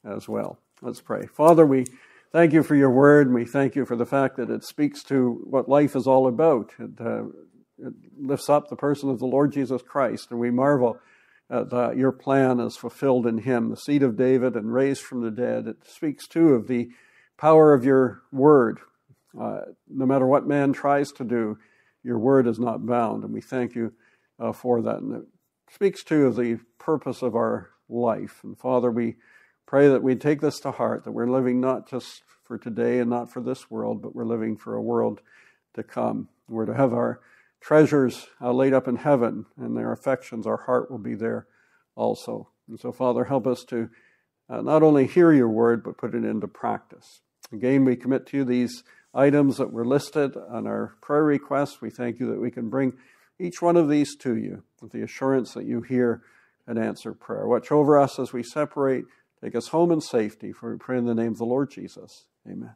as 0.04 0.28
well. 0.28 0.58
Let's 0.80 1.00
pray. 1.00 1.26
Father, 1.26 1.64
we 1.64 1.84
thank 2.32 2.52
you 2.52 2.62
for 2.62 2.74
your 2.74 2.90
word, 2.90 3.26
and 3.26 3.34
we 3.34 3.44
thank 3.44 3.76
you 3.76 3.84
for 3.84 3.96
the 3.96 4.06
fact 4.06 4.36
that 4.36 4.50
it 4.50 4.64
speaks 4.64 5.02
to 5.04 5.44
what 5.44 5.68
life 5.68 5.94
is 5.94 6.06
all 6.06 6.26
about. 6.26 6.72
It, 6.78 7.00
uh, 7.00 7.24
it 7.78 7.94
lifts 8.18 8.48
up 8.48 8.68
the 8.68 8.76
person 8.76 9.10
of 9.10 9.18
the 9.18 9.26
Lord 9.26 9.52
Jesus 9.52 9.82
Christ, 9.82 10.28
and 10.30 10.40
we 10.40 10.50
marvel 10.50 10.98
at 11.50 11.72
uh, 11.72 11.90
your 11.92 12.12
plan 12.12 12.58
is 12.58 12.76
fulfilled 12.76 13.26
in 13.26 13.38
him, 13.38 13.68
the 13.68 13.76
seed 13.76 14.02
of 14.02 14.16
David 14.16 14.56
and 14.56 14.72
raised 14.72 15.02
from 15.02 15.22
the 15.22 15.30
dead. 15.30 15.66
It 15.66 15.76
speaks 15.86 16.26
too 16.26 16.54
of 16.54 16.66
the 16.66 16.90
power 17.42 17.74
of 17.74 17.84
your 17.84 18.22
word. 18.30 18.78
Uh, 19.38 19.62
no 19.88 20.06
matter 20.06 20.24
what 20.24 20.46
man 20.46 20.72
tries 20.72 21.10
to 21.10 21.24
do, 21.24 21.58
your 22.04 22.16
word 22.16 22.46
is 22.46 22.60
not 22.60 22.86
bound, 22.86 23.24
and 23.24 23.32
we 23.32 23.40
thank 23.40 23.74
you 23.74 23.92
uh, 24.38 24.52
for 24.52 24.80
that. 24.80 24.98
And 24.98 25.16
it 25.16 25.24
speaks 25.68 26.04
to 26.04 26.30
the 26.30 26.60
purpose 26.78 27.20
of 27.20 27.34
our 27.34 27.70
life. 27.88 28.38
And 28.44 28.56
Father, 28.56 28.92
we 28.92 29.16
pray 29.66 29.88
that 29.88 30.04
we 30.04 30.14
take 30.14 30.40
this 30.40 30.60
to 30.60 30.70
heart, 30.70 31.02
that 31.02 31.10
we're 31.10 31.26
living 31.26 31.60
not 31.60 31.90
just 31.90 32.22
for 32.44 32.58
today 32.58 33.00
and 33.00 33.10
not 33.10 33.32
for 33.32 33.42
this 33.42 33.68
world, 33.68 34.02
but 34.02 34.14
we're 34.14 34.24
living 34.24 34.56
for 34.56 34.76
a 34.76 34.82
world 34.82 35.20
to 35.74 35.82
come. 35.82 36.28
We're 36.48 36.66
to 36.66 36.74
have 36.74 36.92
our 36.92 37.22
treasures 37.60 38.28
uh, 38.40 38.52
laid 38.52 38.72
up 38.72 38.86
in 38.86 38.94
heaven, 38.94 39.46
and 39.56 39.76
their 39.76 39.90
affections, 39.90 40.46
our 40.46 40.58
heart 40.58 40.92
will 40.92 40.98
be 40.98 41.16
there 41.16 41.48
also. 41.96 42.50
And 42.68 42.78
so, 42.78 42.92
Father, 42.92 43.24
help 43.24 43.48
us 43.48 43.64
to 43.64 43.90
uh, 44.48 44.60
not 44.60 44.84
only 44.84 45.08
hear 45.08 45.32
your 45.32 45.48
word, 45.48 45.82
but 45.82 45.98
put 45.98 46.14
it 46.14 46.24
into 46.24 46.46
practice. 46.46 47.20
Again, 47.52 47.84
we 47.84 47.96
commit 47.96 48.26
to 48.28 48.38
you 48.38 48.44
these 48.44 48.82
items 49.14 49.58
that 49.58 49.72
were 49.72 49.84
listed 49.84 50.36
on 50.36 50.66
our 50.66 50.94
prayer 51.00 51.24
requests. 51.24 51.80
We 51.80 51.90
thank 51.90 52.18
you 52.18 52.30
that 52.30 52.40
we 52.40 52.50
can 52.50 52.70
bring 52.70 52.94
each 53.38 53.60
one 53.60 53.76
of 53.76 53.88
these 53.88 54.16
to 54.16 54.36
you 54.36 54.62
with 54.80 54.92
the 54.92 55.02
assurance 55.02 55.52
that 55.54 55.66
you 55.66 55.82
hear 55.82 56.22
and 56.66 56.78
answer 56.78 57.12
prayer. 57.12 57.46
Watch 57.46 57.70
over 57.70 57.98
us 57.98 58.18
as 58.18 58.32
we 58.32 58.42
separate 58.42 59.04
Take 59.42 59.56
us 59.56 59.68
home 59.68 59.90
in 59.90 60.00
safety, 60.00 60.52
for 60.52 60.70
we 60.70 60.78
pray 60.78 60.98
in 60.98 61.04
the 61.04 61.14
name 61.14 61.32
of 61.32 61.38
the 61.38 61.44
Lord 61.44 61.70
Jesus. 61.70 62.26
Amen. 62.48 62.74